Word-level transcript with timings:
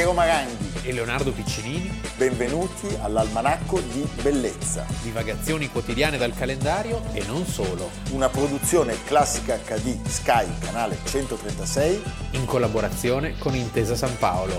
Piero 0.00 0.14
Maranghi 0.14 0.88
e 0.88 0.94
Leonardo 0.94 1.30
Piccinini. 1.30 2.00
Benvenuti 2.16 2.88
all'Almanacco 3.02 3.80
di 3.80 4.08
Bellezza. 4.22 4.86
Divagazioni 5.02 5.68
quotidiane 5.68 6.16
dal 6.16 6.32
calendario 6.32 7.02
e 7.12 7.22
non 7.26 7.44
solo. 7.44 7.90
Una 8.12 8.30
produzione 8.30 8.96
classica 9.04 9.58
HD 9.58 10.02
Sky, 10.06 10.46
canale 10.58 10.96
136. 11.04 12.02
In 12.30 12.46
collaborazione 12.46 13.36
con 13.36 13.54
Intesa 13.54 13.94
San 13.94 14.16
Paolo. 14.16 14.58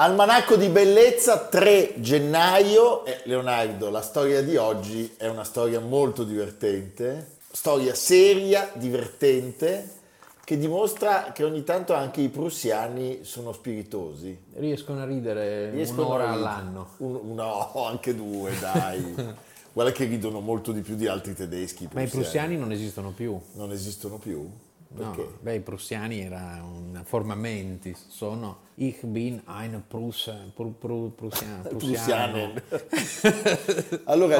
Almanacco 0.00 0.56
di 0.56 0.68
bellezza 0.68 1.38
3 1.38 1.96
gennaio. 1.96 3.04
Eh, 3.04 3.20
Leonardo, 3.24 3.90
la 3.90 4.00
storia 4.00 4.40
di 4.40 4.56
oggi 4.56 5.16
è 5.18 5.26
una 5.26 5.44
storia 5.44 5.80
molto 5.80 6.24
divertente, 6.24 7.36
storia 7.50 7.94
seria, 7.94 8.70
divertente, 8.74 9.96
che 10.44 10.56
dimostra 10.56 11.32
che 11.32 11.44
ogni 11.44 11.62
tanto 11.64 11.92
anche 11.94 12.20
i 12.22 12.28
prussiani 12.28 13.20
sono 13.22 13.52
spiritosi. 13.52 14.44
Riescono 14.54 15.02
a 15.02 15.04
ridere 15.04 15.70
Riescono 15.70 16.06
un'ora 16.06 16.30
all'anno. 16.30 16.88
Un- 16.98 17.34
no, 17.34 17.70
anche 17.84 18.14
due, 18.14 18.58
dai. 18.58 19.14
Guarda 19.72 19.92
che 19.92 20.06
ridono 20.06 20.40
molto 20.40 20.72
di 20.72 20.80
più 20.80 20.96
di 20.96 21.06
altri 21.06 21.34
tedeschi. 21.34 21.88
Ma 21.92 22.02
i 22.02 22.08
prussiani 22.08 22.56
non 22.56 22.72
esistono 22.72 23.10
più. 23.10 23.38
non 23.52 23.70
esistono 23.72 24.16
più? 24.16 24.48
No, 24.90 25.10
Perché? 25.10 25.30
beh, 25.40 25.54
i 25.56 25.60
prussiani 25.60 26.20
era 26.20 26.64
una 26.64 27.04
forma 27.04 27.34
mentis, 27.34 28.06
sono 28.08 28.60
Ich 28.76 29.04
bin 29.04 29.42
ein 29.46 29.82
Prus, 29.86 30.32
pru, 30.54 30.78
pru, 30.78 31.12
prussiano. 31.14 31.62
Prussiano. 31.68 32.52
allora. 34.04 34.36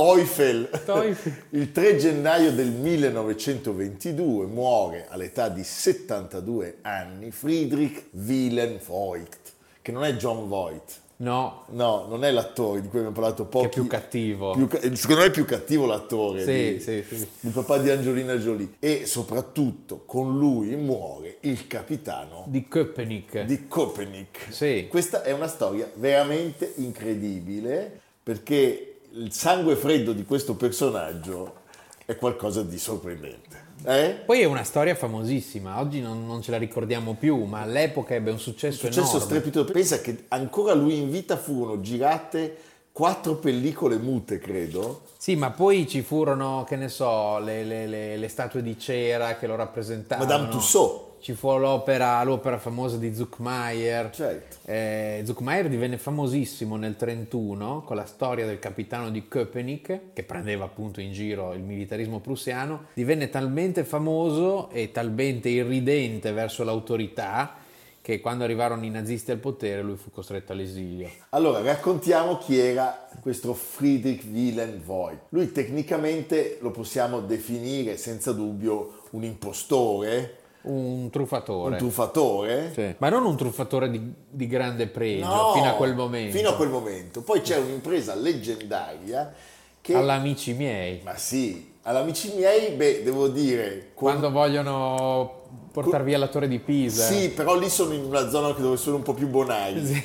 Teufel. 0.00 0.68
Teufel. 0.84 1.32
Il 1.58 1.72
3 1.72 1.96
gennaio 1.96 2.52
del 2.52 2.68
1922 2.70 4.44
muore 4.44 5.06
all'età 5.08 5.48
di 5.48 5.64
72 5.64 6.78
anni 6.82 7.30
Friedrich 7.30 8.04
Wilhelm 8.10 8.78
Voigt, 8.86 9.38
che 9.80 9.92
non 9.92 10.04
è 10.04 10.12
John 10.16 10.48
Voigt. 10.48 11.00
No, 11.18 11.64
No, 11.70 12.04
non 12.10 12.24
è 12.24 12.30
l'attore 12.30 12.82
di 12.82 12.88
cui 12.88 12.98
abbiamo 12.98 13.14
parlato 13.18 13.48
che 13.48 13.60
è 13.60 13.68
più 13.70 13.86
cattivo. 13.86 14.52
più 14.52 14.68
secondo 14.92 15.22
me 15.22 15.28
è 15.28 15.30
più 15.30 15.46
cattivo 15.46 15.86
l'attore 15.86 16.44
Sì, 16.44 16.74
di- 16.74 16.80
sì, 16.80 17.02
sì. 17.16 17.26
il 17.40 17.52
papà 17.52 17.78
di 17.78 17.88
Angelina 17.88 18.36
Jolie 18.36 18.74
e 18.78 19.06
soprattutto 19.06 20.02
con 20.04 20.36
lui 20.36 20.76
muore 20.76 21.38
il 21.40 21.66
capitano 21.66 22.44
Di 22.48 22.68
Köpenick. 22.68 23.44
di 23.44 23.66
Copernic. 23.66 24.48
Sì. 24.50 24.88
Questa 24.90 25.22
è 25.22 25.32
una 25.32 25.48
storia 25.48 25.90
veramente 25.94 26.70
incredibile 26.76 27.98
perché 28.22 28.95
il 29.16 29.32
sangue 29.32 29.76
freddo 29.76 30.12
di 30.12 30.24
questo 30.24 30.54
personaggio 30.54 31.64
è 32.04 32.16
qualcosa 32.16 32.62
di 32.62 32.78
sorprendente. 32.78 33.64
Eh? 33.84 34.22
Poi 34.24 34.40
è 34.40 34.44
una 34.44 34.64
storia 34.64 34.94
famosissima, 34.94 35.80
oggi 35.80 36.00
non, 36.00 36.26
non 36.26 36.42
ce 36.42 36.50
la 36.50 36.56
ricordiamo 36.58 37.14
più, 37.14 37.44
ma 37.44 37.60
all'epoca 37.62 38.14
ebbe 38.14 38.30
un 38.30 38.38
successo, 38.38 38.86
Successo 38.86 39.00
enorme. 39.16 39.20
strepitoso. 39.24 39.72
Pensa 39.72 40.00
che 40.00 40.24
ancora 40.28 40.74
lui 40.74 40.96
in 40.98 41.10
vita 41.10 41.36
furono 41.36 41.80
girate 41.80 42.56
quattro 42.92 43.36
pellicole 43.36 43.96
mute, 43.96 44.38
credo. 44.38 45.02
Sì, 45.18 45.36
ma 45.36 45.50
poi 45.50 45.86
ci 45.86 46.02
furono, 46.02 46.64
che 46.66 46.76
ne 46.76 46.88
so, 46.88 47.38
le, 47.38 47.64
le- 47.64 47.86
le- 47.86 48.16
le 48.16 48.28
statue 48.28 48.62
di 48.62 48.78
cera 48.78 49.36
che 49.36 49.46
lo 49.46 49.56
rappresentavano. 49.56 50.26
Madame 50.26 50.48
Tussaud. 50.50 51.00
Ci 51.26 51.32
fu 51.32 51.58
l'opera, 51.58 52.22
l'opera 52.22 52.56
famosa 52.56 52.98
di 52.98 53.12
Zuckmayer. 53.12 54.10
Certo. 54.10 54.58
Eh, 54.64 55.22
Zuckmayer 55.24 55.68
divenne 55.68 55.98
famosissimo 55.98 56.76
nel 56.76 56.94
31 56.94 57.82
con 57.82 57.96
la 57.96 58.04
storia 58.04 58.46
del 58.46 58.60
capitano 58.60 59.10
di 59.10 59.26
Köpenick, 59.26 60.12
che 60.12 60.22
prendeva 60.22 60.66
appunto 60.66 61.00
in 61.00 61.10
giro 61.10 61.52
il 61.52 61.62
militarismo 61.62 62.20
prussiano. 62.20 62.84
Divenne 62.94 63.28
talmente 63.28 63.82
famoso 63.82 64.70
e 64.70 64.92
talmente 64.92 65.48
irridente 65.48 66.30
verso 66.30 66.62
l'autorità 66.62 67.56
che 68.00 68.20
quando 68.20 68.44
arrivarono 68.44 68.84
i 68.84 68.90
nazisti 68.90 69.32
al 69.32 69.38
potere 69.38 69.82
lui 69.82 69.96
fu 69.96 70.12
costretto 70.12 70.52
all'esilio. 70.52 71.10
Allora, 71.30 71.60
raccontiamo 71.60 72.38
chi 72.38 72.56
era 72.56 73.08
questo 73.20 73.52
Friedrich 73.52 74.22
Wilhelm 74.30 74.80
Voigt. 74.80 75.22
Lui 75.30 75.50
tecnicamente 75.50 76.58
lo 76.60 76.70
possiamo 76.70 77.18
definire 77.18 77.96
senza 77.96 78.30
dubbio 78.30 79.02
un 79.10 79.24
impostore, 79.24 80.44
Un 80.66 81.08
truffatore. 81.10 81.72
un 81.72 81.78
truffatore. 81.78 82.72
Sì. 82.74 82.94
Ma 82.98 83.08
non 83.08 83.24
un 83.24 83.36
truffatore 83.36 83.90
di, 83.90 84.00
di 84.28 84.46
grande 84.46 84.86
pregio, 84.86 85.26
No, 85.26 85.52
fino 85.54 85.68
a 85.68 85.72
quel 85.72 85.94
momento. 85.94 86.36
Fino 86.36 86.50
a 86.50 86.54
quel 86.56 86.68
momento. 86.70 87.22
Poi 87.22 87.40
c'è 87.40 87.56
un'impresa 87.58 88.14
leggendaria 88.14 89.32
che... 89.80 89.94
All'amici 89.94 90.52
miei. 90.54 91.00
Ma 91.04 91.16
sì, 91.16 91.74
all'amici 91.82 92.32
miei, 92.34 92.72
beh, 92.74 93.02
devo 93.04 93.28
dire... 93.28 93.90
con- 93.94 94.10
Quando 94.10 94.30
vogliono 94.30 95.42
portare 95.70 96.04
via 96.04 96.18
la 96.18 96.26
torre 96.28 96.48
di 96.48 96.58
Pisa. 96.58 97.04
Sì, 97.06 97.28
però 97.30 97.56
lì 97.56 97.68
sono 97.68 97.92
in 97.92 98.04
una 98.04 98.28
zona 98.30 98.50
dove 98.52 98.76
sono 98.78 98.96
un 98.96 99.02
po' 99.02 99.12
più 99.14 99.28
bonari. 99.28 100.04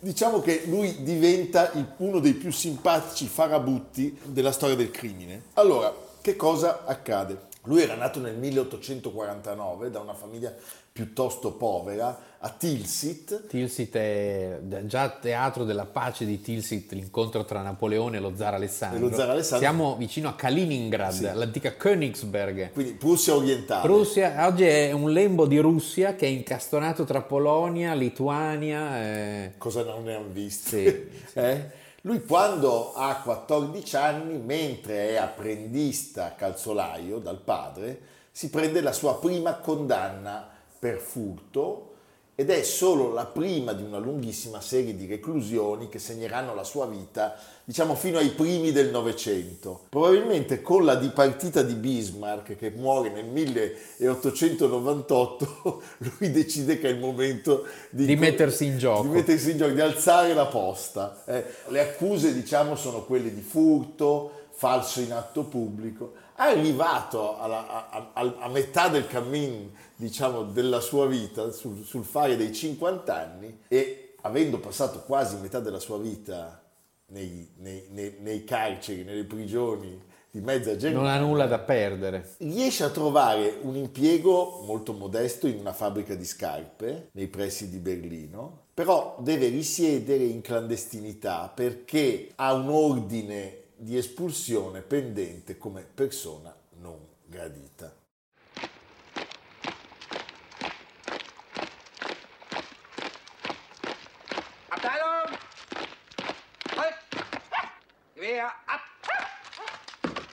Diciamo 0.00 0.40
che 0.40 0.62
lui 0.66 1.02
diventa 1.02 1.70
il- 1.74 1.86
uno 1.98 2.20
dei 2.20 2.32
più 2.34 2.50
simpatici 2.52 3.26
farabutti 3.26 4.18
della 4.24 4.52
storia 4.52 4.76
del 4.76 4.90
crimine. 4.90 5.42
Allora, 5.54 5.92
che 6.20 6.36
cosa 6.36 6.84
accade? 6.86 7.52
Lui 7.66 7.80
era 7.82 7.94
nato 7.94 8.20
nel 8.20 8.36
1849 8.36 9.90
da 9.90 10.00
una 10.00 10.14
famiglia 10.14 10.52
piuttosto 10.92 11.52
povera 11.52 12.32
a 12.38 12.48
Tilsit. 12.50 13.46
Tilsit 13.46 13.96
è 13.96 14.58
già 14.84 15.08
teatro 15.08 15.64
della 15.64 15.86
pace 15.86 16.24
di 16.26 16.40
Tilsit, 16.40 16.92
l'incontro 16.92 17.44
tra 17.44 17.62
Napoleone 17.62 18.18
e 18.18 18.20
lo 18.20 18.32
zar 18.36 18.54
Alessandro. 18.54 19.06
E 19.06 19.10
lo 19.10 19.16
zar 19.16 19.30
Alessandro. 19.30 19.66
Siamo 19.66 19.96
vicino 19.96 20.28
a 20.28 20.34
Kaliningrad, 20.34 21.34
l'antica 21.34 21.74
Königsberg. 21.74 22.72
Quindi 22.72 22.92
Prussia 22.92 23.34
orientale. 23.34 23.82
Prussia, 23.82 24.46
oggi 24.46 24.64
è 24.64 24.92
un 24.92 25.10
lembo 25.10 25.46
di 25.46 25.58
Russia 25.58 26.14
che 26.14 26.26
è 26.26 26.28
incastonato 26.28 27.04
tra 27.04 27.22
Polonia, 27.22 27.94
Lituania. 27.94 29.02
eh, 29.02 29.52
Cosa 29.58 29.82
non 29.84 30.04
ne 30.04 30.14
hanno 30.14 30.28
visto? 30.30 30.68
Sì, 30.68 30.84
Eh? 31.34 31.82
Lui 32.06 32.22
quando 32.22 32.92
ha 32.92 33.16
14 33.22 33.96
anni, 33.96 34.36
mentre 34.36 35.08
è 35.08 35.16
apprendista 35.16 36.34
calzolaio 36.34 37.18
dal 37.18 37.40
padre, 37.40 37.98
si 38.30 38.50
prende 38.50 38.82
la 38.82 38.92
sua 38.92 39.18
prima 39.18 39.54
condanna 39.54 40.46
per 40.78 40.98
furto 40.98 41.93
ed 42.36 42.50
è 42.50 42.62
solo 42.64 43.12
la 43.12 43.26
prima 43.26 43.72
di 43.72 43.84
una 43.84 43.98
lunghissima 43.98 44.60
serie 44.60 44.96
di 44.96 45.06
reclusioni 45.06 45.88
che 45.88 46.00
segneranno 46.00 46.52
la 46.54 46.64
sua 46.64 46.86
vita, 46.86 47.36
diciamo 47.62 47.94
fino 47.94 48.18
ai 48.18 48.30
primi 48.30 48.72
del 48.72 48.90
Novecento. 48.90 49.82
Probabilmente 49.88 50.60
con 50.60 50.84
la 50.84 50.96
dipartita 50.96 51.62
di 51.62 51.74
Bismarck, 51.74 52.56
che 52.56 52.72
muore 52.74 53.10
nel 53.10 53.26
1898, 53.26 55.82
lui 56.18 56.30
decide 56.30 56.78
che 56.78 56.88
è 56.88 56.90
il 56.90 56.98
momento 56.98 57.64
di, 57.90 58.06
Di 58.06 58.16
mettersi 58.16 58.64
in 58.66 58.78
gioco. 58.78 59.02
di 59.02 59.08
mettersi 59.08 59.50
in 59.52 59.56
gioco, 59.58 59.72
di 59.72 59.80
alzare 59.80 60.34
la 60.34 60.46
posta. 60.46 61.22
Eh, 61.26 61.44
le 61.68 61.80
accuse, 61.80 62.32
diciamo, 62.34 62.74
sono 62.76 63.04
quelle 63.04 63.32
di 63.32 63.40
furto, 63.42 64.30
falso 64.50 65.00
in 65.00 65.12
atto 65.12 65.44
pubblico. 65.44 66.12
Arrivato 66.36 67.38
alla- 67.38 67.88
a, 67.90 68.10
a- 68.12 68.34
a 68.40 68.48
metà 68.48 68.88
del 68.88 69.06
cammin, 69.06 69.70
diciamo, 69.96 70.44
della 70.44 70.80
sua 70.80 71.06
vita, 71.06 71.50
sul, 71.52 71.84
sul 71.84 72.04
fare 72.04 72.36
dei 72.36 72.52
50 72.52 73.14
anni, 73.14 73.58
e 73.68 74.14
avendo 74.22 74.58
passato 74.58 75.00
quasi 75.00 75.36
metà 75.36 75.60
della 75.60 75.78
sua 75.78 75.98
vita 75.98 76.62
nei, 77.06 77.48
nei- 77.58 77.86
nei- 77.90 78.16
nei 78.20 78.44
carceri, 78.44 79.04
nelle 79.04 79.24
prigioni 79.24 80.00
di 80.30 80.40
mezza 80.40 80.70
non 80.70 80.78
Germania, 80.78 81.12
ha 81.12 81.18
nulla 81.18 81.46
da 81.46 81.58
perdere. 81.60 82.34
riesce 82.38 82.82
a 82.82 82.90
trovare 82.90 83.58
un 83.62 83.76
impiego 83.76 84.62
molto 84.66 84.92
modesto 84.92 85.46
in 85.46 85.58
una 85.58 85.72
fabbrica 85.72 86.14
di 86.16 86.24
scarpe 86.24 87.10
nei 87.12 87.28
pressi 87.28 87.68
di 87.68 87.76
Berlino, 87.78 88.62
però 88.74 89.16
deve 89.20 89.48
risiedere 89.48 90.24
in 90.24 90.40
clandestinità 90.40 91.52
perché 91.54 92.32
ha 92.34 92.52
un 92.54 92.68
ordine 92.68 93.58
di 93.76 93.96
espulsione 93.96 94.80
pendente 94.80 95.56
come 95.56 95.86
persona 95.94 96.52
non 96.80 96.98
gradita. 97.26 97.94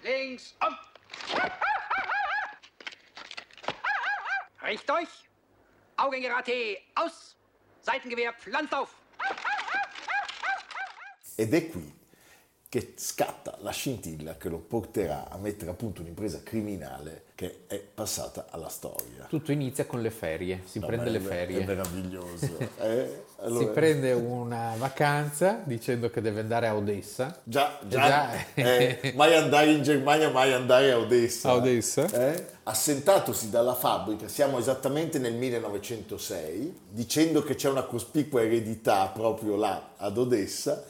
Links 0.03 0.56
um! 0.65 0.75
Richt 4.63 4.89
euch! 4.89 5.30
Augengeraté 5.98 6.80
aus! 6.95 7.36
Seitengewehr 7.81 8.33
pflanzt 8.33 8.74
auf! 8.74 8.95
Ed 11.38 11.53
è 11.53 11.62
qui 11.71 12.00
che 12.71 12.94
scatta 12.95 13.57
la 13.59 13.71
scintilla 13.71 14.38
che 14.38 14.47
lo 14.47 14.57
porterà 14.59 15.27
a 15.29 15.35
mettere 15.38 15.71
a 15.71 15.73
punto 15.73 16.00
un'impresa 16.00 16.39
criminale 16.41 17.23
che 17.35 17.63
è 17.68 17.77
passata 17.77 18.45
alla 18.50 18.69
storia. 18.69 19.25
Tutto 19.27 19.51
inizia 19.51 19.85
con 19.85 20.01
le 20.01 20.09
ferie, 20.09 20.62
si 20.63 20.79
No, 20.79 20.85
prende 20.85 21.09
le 21.09 21.19
ferie. 21.19 21.63
È 21.63 21.65
meraviglioso. 21.65 22.57
eh? 22.79 23.23
Allora- 23.39 23.65
Si 23.65 23.71
prende 23.71 24.13
una 24.13 24.75
vacanza 24.77 25.59
dicendo 25.65 26.09
che 26.09 26.21
deve 26.21 26.39
andare 26.39 26.68
a 26.68 26.75
Odessa. 26.77 27.41
Già, 27.44 27.77
già, 27.85 28.07
già. 28.07 28.33
eh, 28.53 29.12
mai 29.17 29.35
andare 29.35 29.69
in 29.69 29.83
Germania, 29.83 30.29
mai 30.29 30.53
andare 30.53 30.94
a 30.94 30.97
Odessa. 30.97 31.50
A 31.50 31.56
Odessa. 31.56 32.06
Eh? 32.09 32.45
Assentatosi 32.63 33.50
dalla 33.50 33.75
fabbrica, 33.75 34.29
siamo 34.29 34.57
esattamente 34.57 35.19
nel 35.19 35.33
1906, 35.33 36.83
dicendo 36.88 37.44
che 37.44 37.56
c'è 37.56 37.67
una 37.67 37.83
cospicua 37.83 38.41
eredità 38.41 39.07
proprio 39.07 39.57
là 39.57 39.89
ad 39.97 40.17
Odessa, 40.17 40.85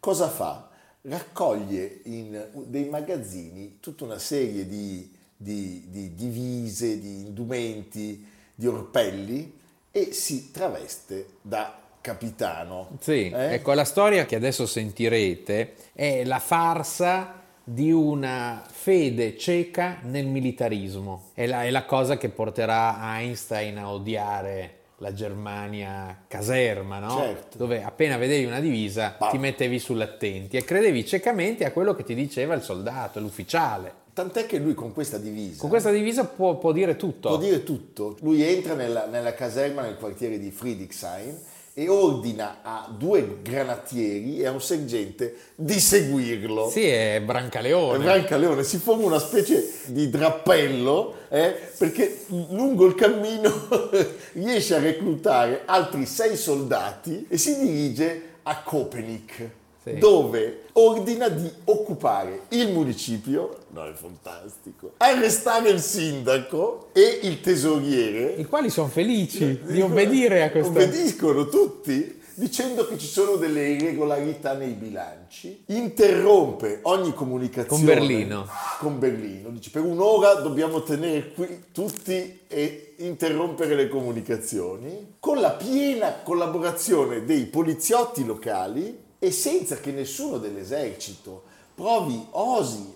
cosa 0.00 0.30
fa? 0.30 0.70
Raccoglie 1.08 2.00
in 2.04 2.48
dei 2.66 2.88
magazzini 2.88 3.78
tutta 3.80 4.04
una 4.04 4.18
serie 4.18 4.66
di, 4.66 5.08
di- 5.36 5.84
di 5.88 6.14
divise, 6.14 6.98
di 6.98 7.20
indumenti, 7.20 8.26
di 8.54 8.66
orpelli 8.66 9.56
e 9.92 10.12
si 10.12 10.50
traveste 10.50 11.26
da 11.42 11.78
capitano. 12.00 12.96
Sì, 13.00 13.28
Eh? 13.30 13.54
ecco, 13.54 13.72
la 13.72 13.84
storia 13.84 14.26
che 14.26 14.36
adesso 14.36 14.66
sentirete 14.66 15.74
è 15.92 16.24
la 16.24 16.38
farsa 16.38 17.42
di 17.62 17.90
una 17.90 18.64
fede 18.68 19.36
cieca 19.36 19.98
nel 20.02 20.26
militarismo. 20.26 21.30
È 21.34 21.46
la, 21.46 21.64
è 21.64 21.70
la 21.70 21.84
cosa 21.84 22.16
che 22.16 22.28
porterà 22.28 22.96
Einstein 23.18 23.78
a 23.78 23.92
odiare 23.92 24.74
la 24.98 25.12
Germania 25.12 26.24
caserma, 26.26 26.98
no? 26.98 27.18
Certo. 27.18 27.58
Dove 27.58 27.82
appena 27.82 28.16
vedevi 28.16 28.44
una 28.44 28.60
divisa 28.60 29.14
Bah. 29.18 29.28
ti 29.28 29.38
mettevi 29.38 29.78
sull'attenti 29.78 30.56
e 30.56 30.64
credevi 30.64 31.04
ciecamente 31.06 31.64
a 31.64 31.72
quello 31.72 31.94
che 31.94 32.02
ti 32.04 32.14
diceva 32.14 32.54
il 32.54 32.62
soldato, 32.62 33.20
l'ufficiale. 33.20 34.04
Tant'è 34.14 34.46
che 34.46 34.56
lui 34.58 34.72
con 34.72 34.94
questa 34.94 35.18
divisa 35.18 35.60
Con 35.60 35.68
questa 35.68 35.90
divisa 35.90 36.24
può, 36.24 36.56
può 36.56 36.72
dire 36.72 36.96
tutto. 36.96 37.28
può 37.28 37.36
dire 37.38 37.62
tutto. 37.62 38.16
Lui 38.22 38.42
entra 38.42 38.72
nella, 38.74 39.04
nella 39.06 39.34
caserma 39.34 39.82
nel 39.82 39.96
quartiere 39.96 40.38
di 40.38 40.50
Friedrichshain 40.50 41.38
e 41.78 41.90
ordina 41.90 42.60
a 42.62 42.90
due 42.90 43.40
granatieri 43.42 44.40
e 44.40 44.46
a 44.46 44.50
un 44.50 44.62
sergente 44.62 45.36
di 45.54 45.78
seguirlo. 45.78 46.70
Sì, 46.70 46.86
è 46.86 47.20
Brancaleone. 47.22 47.98
E 47.98 48.02
Brancaleone 48.02 48.64
si 48.64 48.78
forma 48.78 49.04
una 49.04 49.18
specie 49.18 49.62
di 49.88 50.08
drappello 50.08 51.16
eh, 51.28 51.54
perché 51.76 52.24
lungo 52.28 52.86
il 52.86 52.94
cammino 52.94 53.68
riesce 54.32 54.74
a 54.74 54.78
reclutare 54.78 55.64
altri 55.66 56.06
sei 56.06 56.34
soldati 56.38 57.26
e 57.28 57.36
si 57.36 57.58
dirige 57.58 58.22
a 58.44 58.62
Köpenick 58.66 59.50
Sì. 59.86 59.98
dove 59.98 60.62
ordina 60.72 61.28
di 61.28 61.48
occupare 61.66 62.42
il 62.48 62.72
municipio, 62.72 63.58
no 63.68 63.86
è 63.86 63.92
fantastico, 63.92 64.94
arrestare 64.96 65.68
il 65.68 65.80
sindaco 65.80 66.88
e 66.92 67.20
il 67.22 67.40
tesoriere 67.40 68.34
I 68.36 68.46
quali 68.46 68.68
sono 68.68 68.88
felici 68.88 69.60
di 69.64 69.80
obbedire 69.80 70.42
a 70.42 70.50
questa... 70.50 70.70
Obbediscono 70.70 71.46
tutti 71.46 72.20
dicendo 72.34 72.88
che 72.88 72.98
ci 72.98 73.06
sono 73.06 73.36
delle 73.36 73.68
irregolarità 73.68 74.54
nei 74.54 74.72
bilanci, 74.72 75.62
interrompe 75.66 76.80
ogni 76.82 77.14
comunicazione 77.14 77.68
Con 77.68 77.84
Berlino. 77.84 78.46
con 78.80 78.98
Berlino. 78.98 79.50
Dice 79.50 79.70
per 79.70 79.82
un'ora 79.82 80.34
dobbiamo 80.34 80.82
tenere 80.82 81.32
qui 81.32 81.62
tutti 81.70 82.40
e 82.48 82.94
interrompere 82.98 83.76
le 83.76 83.86
comunicazioni 83.88 85.14
con 85.20 85.38
la 85.40 85.52
piena 85.52 86.12
collaborazione 86.24 87.24
dei 87.24 87.46
poliziotti 87.46 88.24
locali 88.24 89.04
e 89.18 89.30
senza 89.30 89.76
che 89.78 89.90
nessuno 89.92 90.38
dell'esercito 90.38 91.44
provi, 91.74 92.26
osi 92.30 92.94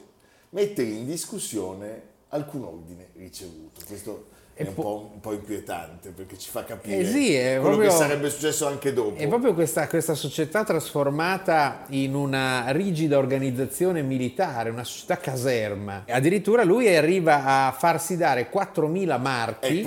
mettere 0.51 0.89
in 0.89 1.07
discussione 1.07 2.03
alcun 2.29 2.65
ordine 2.65 3.09
ricevuto. 3.17 3.81
Questo 3.87 4.27
è 4.55 4.65
un, 4.67 4.75
po- 4.75 5.11
un 5.15 5.21
po' 5.21 5.33
inquietante 5.33 6.11
perché 6.11 6.37
ci 6.37 6.51
fa 6.51 6.65
capire 6.65 6.99
Eh 6.99 7.07
sì, 7.07 7.31
quello 7.33 7.61
proprio- 7.61 7.89
che 7.89 7.97
sarebbe 7.97 8.29
successo 8.31 8.67
anche 8.67 8.93
dopo. 8.93 9.19
È 9.19 9.27
proprio 9.27 9.55
questa, 9.55 9.89
questa 9.89 10.15
società 10.15 10.65
trasformata 10.65 11.87
in 11.91 12.15
una 12.15 12.71
rigida 12.71 13.17
organizzazione 13.17 14.03
militare, 14.03 14.69
una 14.71 14.85
società 14.85 15.17
caserma. 15.17 16.05
Addirittura 16.09 16.63
lui 16.65 16.95
arriva 16.95 17.67
a 17.67 17.73
farsi 17.73 18.17
dare 18.17 18.51
4.000 18.53 19.21
marchi 19.21 19.87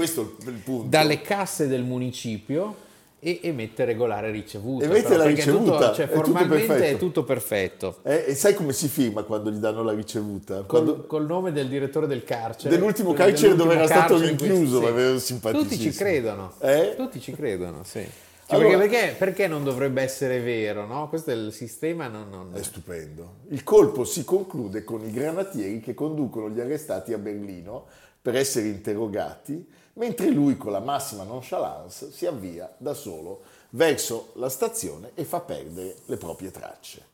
punto. 0.64 0.88
dalle 0.88 1.22
casse 1.22 1.68
del 1.68 1.84
municipio 1.84 2.76
e, 3.24 3.40
e 3.42 3.52
mette 3.52 3.86
regolare 3.86 4.30
ricevuta. 4.30 4.86
E 4.86 4.88
mette 4.90 5.02
però, 5.08 5.18
la 5.18 5.26
ricevuta, 5.26 5.72
tutto- 5.72 5.94
cioè, 5.96 6.06
è 6.06 6.10
tutto 6.12 6.24
formalmente 6.24 6.66
perfetto. 6.68 6.96
è 6.96 7.00
tutto 7.00 7.24
perfetto. 7.24 7.98
Eh, 8.04 8.26
e 8.28 8.36
sai 8.36 8.54
come 8.54 8.74
si 8.74 8.88
firma 8.88 9.24
quando 9.24 9.50
gli 9.50 9.58
danno 9.58 9.82
la 9.84 9.94
ricevuta? 9.94 10.56
Col, 10.58 10.66
Quando- 10.68 11.06
col 11.06 11.26
nome 11.26 11.52
del 11.52 11.68
direttore 11.70 12.06
del 12.08 12.24
carcere. 12.24 12.76
Dell'ultimo 12.76 13.14
carcere 13.14 13.56
dove 13.56 13.74
era 13.76 13.86
stato 13.88 14.18
rinchiuso, 14.20 14.82
sì. 15.20 15.40
Tutti 15.40 15.80
ci 15.80 15.92
credono. 15.92 16.54
Eh? 16.60 16.94
Tutti 16.96 17.20
ci 17.20 17.32
credono, 17.32 17.84
sì. 17.84 18.06
Cioè, 18.46 18.60
Allora- 18.60 18.78
perché, 18.78 18.98
perché- 18.98 19.16
perché 19.18 19.48
non 19.48 19.64
dovrebbe 19.64 20.02
essere 20.02 20.40
vero, 20.42 20.86
no? 20.86 21.08
Questo 21.08 21.32
è 21.32 21.34
il 21.34 21.54
sistema, 21.54 22.08
non... 22.10 22.28
non- 22.30 22.50
È 22.54 22.62
stupendo. 22.62 23.36
Il 23.50 23.64
colpo 23.64 24.04
si 24.04 24.26
conclude 24.26 24.84
con 24.84 25.02
i 25.06 25.12
granatieri 25.12 25.80
che 25.80 25.94
conducono 25.94 26.50
gli 26.50 26.60
arrestati 26.60 27.14
a 27.14 27.18
Berlino 27.18 27.86
per 28.22 28.36
essere 28.36 28.68
interrogati, 28.68 29.66
mentre 29.94 30.30
lui 30.30 30.58
con 30.58 30.72
la 30.72 30.80
massima 30.80 31.24
nonchalance 31.24 32.12
si 32.12 32.26
avvia 32.26 32.74
da 32.78 32.94
solo 32.94 33.42
verso 33.72 34.32
la 34.36 34.50
stazione 34.50 35.12
e 35.14 35.24
fa 35.24 35.40
perdere 35.40 35.98
le 36.06 36.18
proprie 36.18 36.52
tracce. 36.52 37.13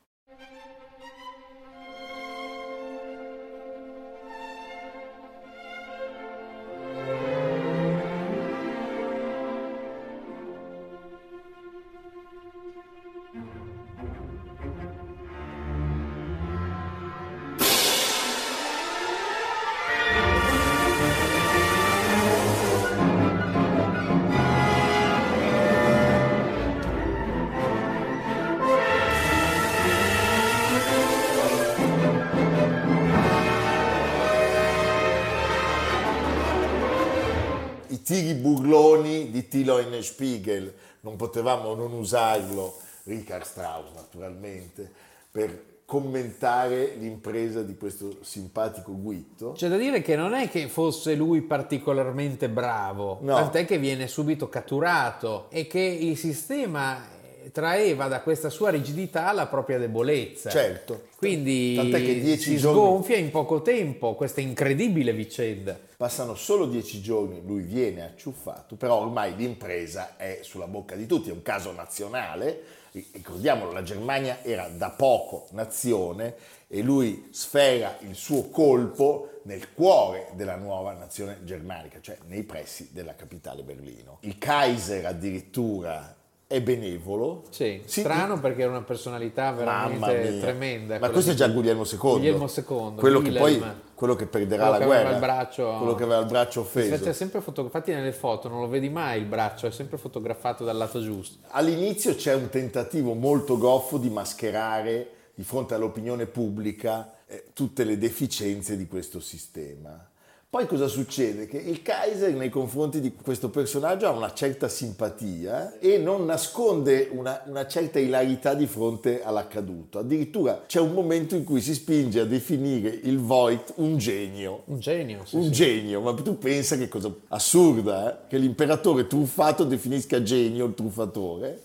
I 38.19 38.21
tiri 38.21 38.33
burloni 38.39 39.31
di 39.31 39.47
Tilo 39.47 39.79
e 39.79 40.01
Spiegel, 40.01 40.73
non 41.01 41.15
potevamo 41.15 41.73
non 41.73 41.93
usarlo, 41.93 42.77
Richard 43.03 43.45
Strauss 43.45 43.93
naturalmente, 43.95 44.91
per 45.31 45.67
commentare 45.85 46.95
l'impresa 46.99 47.63
di 47.63 47.77
questo 47.77 48.17
simpatico 48.21 48.91
Guitto. 48.99 49.53
C'è 49.53 49.69
da 49.69 49.77
dire 49.77 50.01
che 50.01 50.15
non 50.15 50.33
è 50.33 50.49
che 50.49 50.67
fosse 50.67 51.15
lui 51.15 51.41
particolarmente 51.41 52.49
bravo, 52.49 53.19
No. 53.21 53.35
tant'è 53.35 53.65
che 53.65 53.77
viene 53.79 54.07
subito 54.07 54.49
catturato 54.49 55.47
e 55.49 55.65
che 55.65 55.79
il 55.79 56.17
sistema 56.17 57.17
traeva 57.51 58.07
da 58.07 58.21
questa 58.21 58.49
sua 58.49 58.69
rigidità 58.69 59.31
la 59.31 59.47
propria 59.47 59.77
debolezza. 59.77 60.49
Certo. 60.49 61.07
Quindi 61.17 61.75
Tant'è 61.75 62.03
che 62.03 62.19
dieci 62.19 62.51
si 62.51 62.57
giorni- 62.57 62.79
sgonfia 62.79 63.17
in 63.17 63.31
poco 63.31 63.61
tempo 63.61 64.15
questa 64.15 64.41
incredibile 64.41 65.13
vicenda. 65.13 65.77
Passano 65.97 66.35
solo 66.35 66.65
dieci 66.65 67.01
giorni, 67.01 67.41
lui 67.45 67.61
viene 67.61 68.03
acciuffato, 68.03 68.75
però 68.75 69.01
ormai 69.01 69.35
l'impresa 69.35 70.15
è 70.15 70.39
sulla 70.41 70.67
bocca 70.67 70.95
di 70.95 71.05
tutti, 71.05 71.29
è 71.29 71.33
un 71.33 71.41
caso 71.41 71.71
nazionale. 71.71 72.77
Ricordiamolo, 72.91 73.71
la 73.71 73.83
Germania 73.83 74.39
era 74.43 74.67
da 74.67 74.89
poco 74.89 75.47
nazione 75.51 76.33
e 76.67 76.81
lui 76.81 77.27
sfera 77.31 77.97
il 78.01 78.15
suo 78.15 78.49
colpo 78.49 79.41
nel 79.43 79.73
cuore 79.73 80.29
della 80.33 80.55
nuova 80.55 80.93
nazione 80.93 81.39
germanica, 81.43 81.99
cioè 82.01 82.17
nei 82.27 82.43
pressi 82.43 82.89
della 82.91 83.15
capitale 83.15 83.61
Berlino. 83.63 84.17
Il 84.21 84.37
Kaiser 84.37 85.05
addirittura 85.05 86.15
è 86.51 86.61
benevolo. 86.63 87.43
Sì, 87.51 87.79
Sì, 87.85 87.99
strano 87.99 88.39
perché 88.39 88.63
era 88.63 88.71
una 88.71 88.81
personalità 88.81 89.51
veramente 89.51 90.39
tremenda. 90.39 90.97
Ma 90.97 91.11
questo 91.11 91.29
è 91.29 91.33
già 91.35 91.47
Guglielmo 91.47 91.83
II. 91.85 91.97
Guglielmo 91.99 92.47
II, 92.47 92.63
Quello 92.95 93.21
che 93.21 93.29
Wilhelm. 93.29 93.59
poi 93.61 93.71
quello 93.93 94.15
che 94.15 94.25
perderà 94.25 94.69
Quello 94.69 94.71
la 94.73 94.79
che 94.79 94.85
guerra. 94.85 95.09
il 95.11 95.19
braccio- 95.19 95.75
Quello 95.77 95.93
che 95.93 96.03
aveva 96.03 96.21
il 96.21 96.25
braccio 96.25 96.61
offeso. 96.61 97.05
È 97.07 97.13
sempre 97.13 97.41
fotografato 97.41 97.91
nelle 97.91 98.11
foto, 98.13 98.47
non 98.49 98.61
lo 98.61 98.67
vedi 98.67 98.89
mai 98.89 99.19
il 99.19 99.25
braccio, 99.25 99.67
è 99.67 99.71
sempre 99.71 99.99
fotografato 99.99 100.63
dal 100.63 100.75
lato 100.75 101.03
giusto. 101.03 101.37
All'inizio 101.49 102.15
c'è 102.15 102.33
un 102.33 102.49
tentativo 102.49 103.13
molto 103.13 103.59
goffo 103.59 103.99
di 103.99 104.09
mascherare 104.09 105.09
di 105.35 105.43
fronte 105.43 105.75
all'opinione 105.75 106.25
pubblica 106.25 107.13
eh, 107.27 107.49
tutte 107.53 107.83
le 107.83 107.99
deficienze 107.99 108.75
di 108.75 108.87
questo 108.87 109.19
sistema. 109.19 110.03
Poi 110.51 110.65
cosa 110.65 110.87
succede? 110.87 111.45
Che 111.45 111.57
il 111.57 111.83
Kaiser 111.83 112.33
nei 112.33 112.49
confronti 112.49 112.99
di 112.99 113.13
questo 113.13 113.51
personaggio 113.51 114.07
ha 114.07 114.09
una 114.09 114.33
certa 114.33 114.67
simpatia 114.67 115.77
e 115.77 115.99
non 115.99 116.25
nasconde 116.25 117.07
una, 117.11 117.43
una 117.45 117.67
certa 117.67 117.99
ilarità 117.99 118.55
di 118.55 118.65
fronte 118.65 119.21
all'accaduto. 119.21 119.99
Addirittura 119.99 120.63
c'è 120.65 120.79
un 120.79 120.93
momento 120.93 121.35
in 121.35 121.43
cui 121.43 121.61
si 121.61 121.75
spinge 121.75 122.21
a 122.21 122.25
definire 122.25 122.89
il 122.89 123.19
Voigt 123.19 123.73
un 123.75 123.99
genio. 123.99 124.63
Un 124.65 124.79
genio, 124.79 125.23
sì, 125.23 125.35
un 125.35 125.43
sì. 125.43 125.51
genio, 125.51 126.01
ma 126.01 126.15
tu 126.15 126.39
pensa 126.39 126.77
che 126.77 126.87
cosa 126.87 127.13
assurda, 127.27 128.11
eh? 128.11 128.27
che 128.27 128.39
l'imperatore 128.39 129.05
truffato 129.05 129.63
definisca 129.65 130.23
genio 130.23 130.65
il 130.65 130.73
truffatore. 130.73 131.61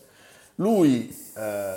Lui 0.56 1.08
eh, 1.38 1.76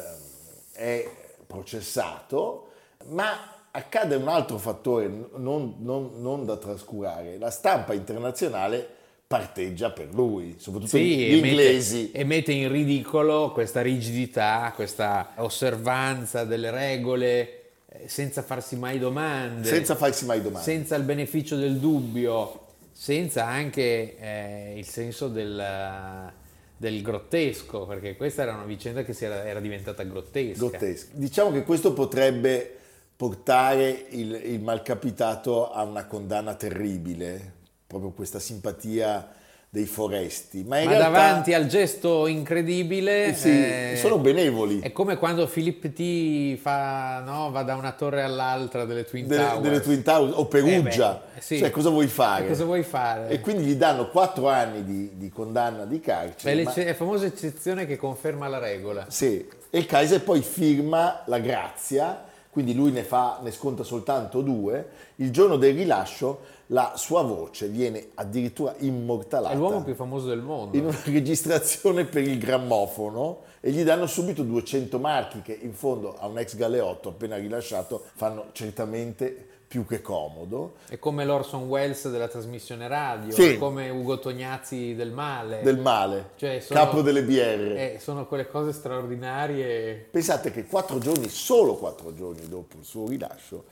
è 0.74 1.10
processato, 1.48 2.68
ma 3.12 3.56
accade 3.78 4.16
un 4.16 4.28
altro 4.28 4.58
fattore 4.58 5.08
non, 5.36 5.76
non- 5.80 6.12
non 6.20 6.46
da 6.46 6.58
trascurare. 6.58 7.38
La 7.38 7.52
stampa 7.52 7.94
internazionale 7.94 8.88
parteggia 9.28 9.92
per 9.92 10.08
lui, 10.14 10.56
soprattutto 10.58 10.98
Sì, 10.98 11.16
gli 11.18 11.24
e 11.24 11.36
mette- 11.36 11.48
inglesi. 11.48 12.12
e 12.12 12.24
mette 12.24 12.52
in 12.54 12.72
ridicolo 12.72 13.52
questa 13.52 13.82
rigidità, 13.82 14.72
questa 14.74 15.34
osservanza 15.36 16.44
delle 16.46 16.72
regole 16.72 17.52
eh, 17.90 18.08
senza 18.08 18.42
farsi 18.42 18.76
mai 18.78 19.00
domande, 19.00 19.68
Senza 19.68 19.96
farsi 19.96 20.26
mai 20.26 20.42
domande. 20.42 20.64
senza 20.66 20.96
il 20.96 21.04
beneficio 21.04 21.56
del 21.58 21.78
dubbio, 21.78 22.66
senza 22.92 23.46
anche 23.46 24.18
eh, 24.18 24.74
il 24.78 24.86
senso 24.86 25.28
del, 25.28 26.32
del 26.78 27.02
grottesco, 27.02 27.86
perché 27.86 28.16
questa 28.16 28.44
era 28.44 28.54
una 28.54 28.64
vicenda 28.66 29.04
che 29.04 29.14
si 29.14 29.26
era, 29.26 29.46
era 29.46 29.60
diventata 29.60 30.04
grottesca. 30.04 30.58
grottesco. 30.68 31.08
Diciamo 31.14 31.52
che 31.52 31.64
questo 31.64 31.92
potrebbe 31.94 32.77
portare 33.18 34.06
il, 34.12 34.32
il 34.46 34.62
malcapitato 34.62 35.72
a 35.72 35.82
una 35.84 36.06
condanna 36.06 36.54
terribile, 36.54 37.54
proprio 37.88 38.12
questa 38.12 38.38
simpatia 38.40 39.32
dei 39.70 39.86
foresti. 39.86 40.64
Ma 40.64 40.80
Ma 40.86 40.92
realtà 40.92 41.10
davanti 41.10 41.54
al 41.54 41.66
gesto 41.66 42.26
incredibile 42.28 43.34
sì, 43.34 43.50
eh, 43.50 43.96
sono 43.98 44.18
benevoli. 44.20 44.80
È 44.80 44.92
come 44.92 45.18
quando 45.18 45.46
Filippo 45.48 45.90
T 45.90 46.58
fa, 46.58 47.22
no, 47.26 47.50
va 47.52 47.64
da 47.64 47.76
una 47.76 47.92
torre 47.92 48.22
all'altra 48.22 48.86
delle 48.86 49.04
Twin 49.04 49.28
delle, 49.28 49.44
Towers. 49.44 49.62
delle 49.62 49.80
Twin 49.82 50.04
Towers 50.04 50.34
o 50.36 50.46
Perugia, 50.46 51.16
Eh 51.18 51.36
beh, 51.36 51.42
sì. 51.42 51.58
cioè 51.58 51.70
cosa 51.72 51.90
vuoi 51.90 52.08
fare? 52.08 52.46
E 52.46 52.48
cosa 52.48 52.64
vuoi 52.66 52.84
fare? 52.84 53.30
E 53.30 53.40
quindi 53.42 53.64
gli 53.64 53.76
danno 53.76 54.10
quattro 54.10 54.48
anni 54.48 54.84
di, 54.86 55.18
di 55.18 55.30
condanna 55.30 55.86
di 55.86 56.00
carcere. 56.00 56.56
ma- 56.56 56.70
l'ecce- 56.70 56.86
è 56.86 56.88
la 56.90 56.94
famosa 56.94 57.26
eccezione 57.26 57.86
che 57.88 57.98
conferma 57.98 58.48
la 58.48 58.60
regola. 58.60 59.06
Sì, 59.10 59.46
e 59.70 59.78
il 59.80 59.86
Kaiser 59.88 60.22
poi 60.24 60.42
firma 60.42 61.24
la 61.26 61.40
grazia, 61.40 62.24
quindi 62.58 62.74
lui 62.74 62.90
ne, 62.90 63.04
fa, 63.04 63.38
ne 63.44 63.52
sconta 63.52 63.84
soltanto 63.84 64.42
due. 64.42 64.88
Il 65.18 65.30
giorno 65.30 65.58
del 65.58 65.76
rilascio 65.76 66.40
la 66.68 66.94
sua 66.96 67.22
voce 67.22 67.68
viene 67.68 68.08
addirittura 68.16 68.74
immortalata 68.80 69.54
È 69.54 69.56
l'uomo 69.56 69.84
più 69.84 69.94
famoso 69.94 70.26
del 70.26 70.42
mondo. 70.42 70.76
in 70.76 70.86
una 70.86 70.98
registrazione 71.06 72.06
per 72.06 72.24
il 72.24 72.40
grammofono 72.40 73.42
e 73.60 73.70
gli 73.70 73.84
danno 73.84 74.08
subito 74.08 74.42
200 74.42 74.98
marchi 74.98 75.44
che 75.44 75.56
in 75.62 75.74
fondo 75.74 76.18
a 76.18 76.26
un 76.26 76.40
ex 76.40 76.56
galeotto 76.56 77.10
appena 77.10 77.36
rilasciato 77.36 78.04
fanno 78.16 78.48
certamente 78.54 79.57
più 79.68 79.86
che 79.86 80.02
comodo. 80.02 80.76
È 80.88 80.98
come 80.98 81.26
l'Orson 81.26 81.68
Welles 81.68 82.10
della 82.10 82.28
trasmissione 82.30 82.88
radio, 82.88 83.32
Sì. 83.34 83.58
come 83.58 83.90
Ugo 83.90 84.18
Tognazzi 84.20 84.96
del 84.96 85.12
male. 85.12 85.62
Del 85.62 85.78
male, 85.78 86.30
Cioè, 86.38 86.60
sono- 86.62 86.80
capo 86.80 87.02
delle 87.02 87.24
BR. 87.24 87.76
Eh, 87.76 87.98
sono 88.00 88.26
quelle 88.28 88.48
cose 88.48 88.72
straordinarie. 88.72 90.08
Pensate 90.10 90.52
che 90.52 90.66
quattro 90.66 91.00
giorni, 91.00 91.28
solo 91.30 91.76
quattro 91.76 92.14
giorni 92.14 92.48
dopo 92.48 92.78
il 92.78 92.86
suo 92.86 93.08
rilascio, 93.08 93.66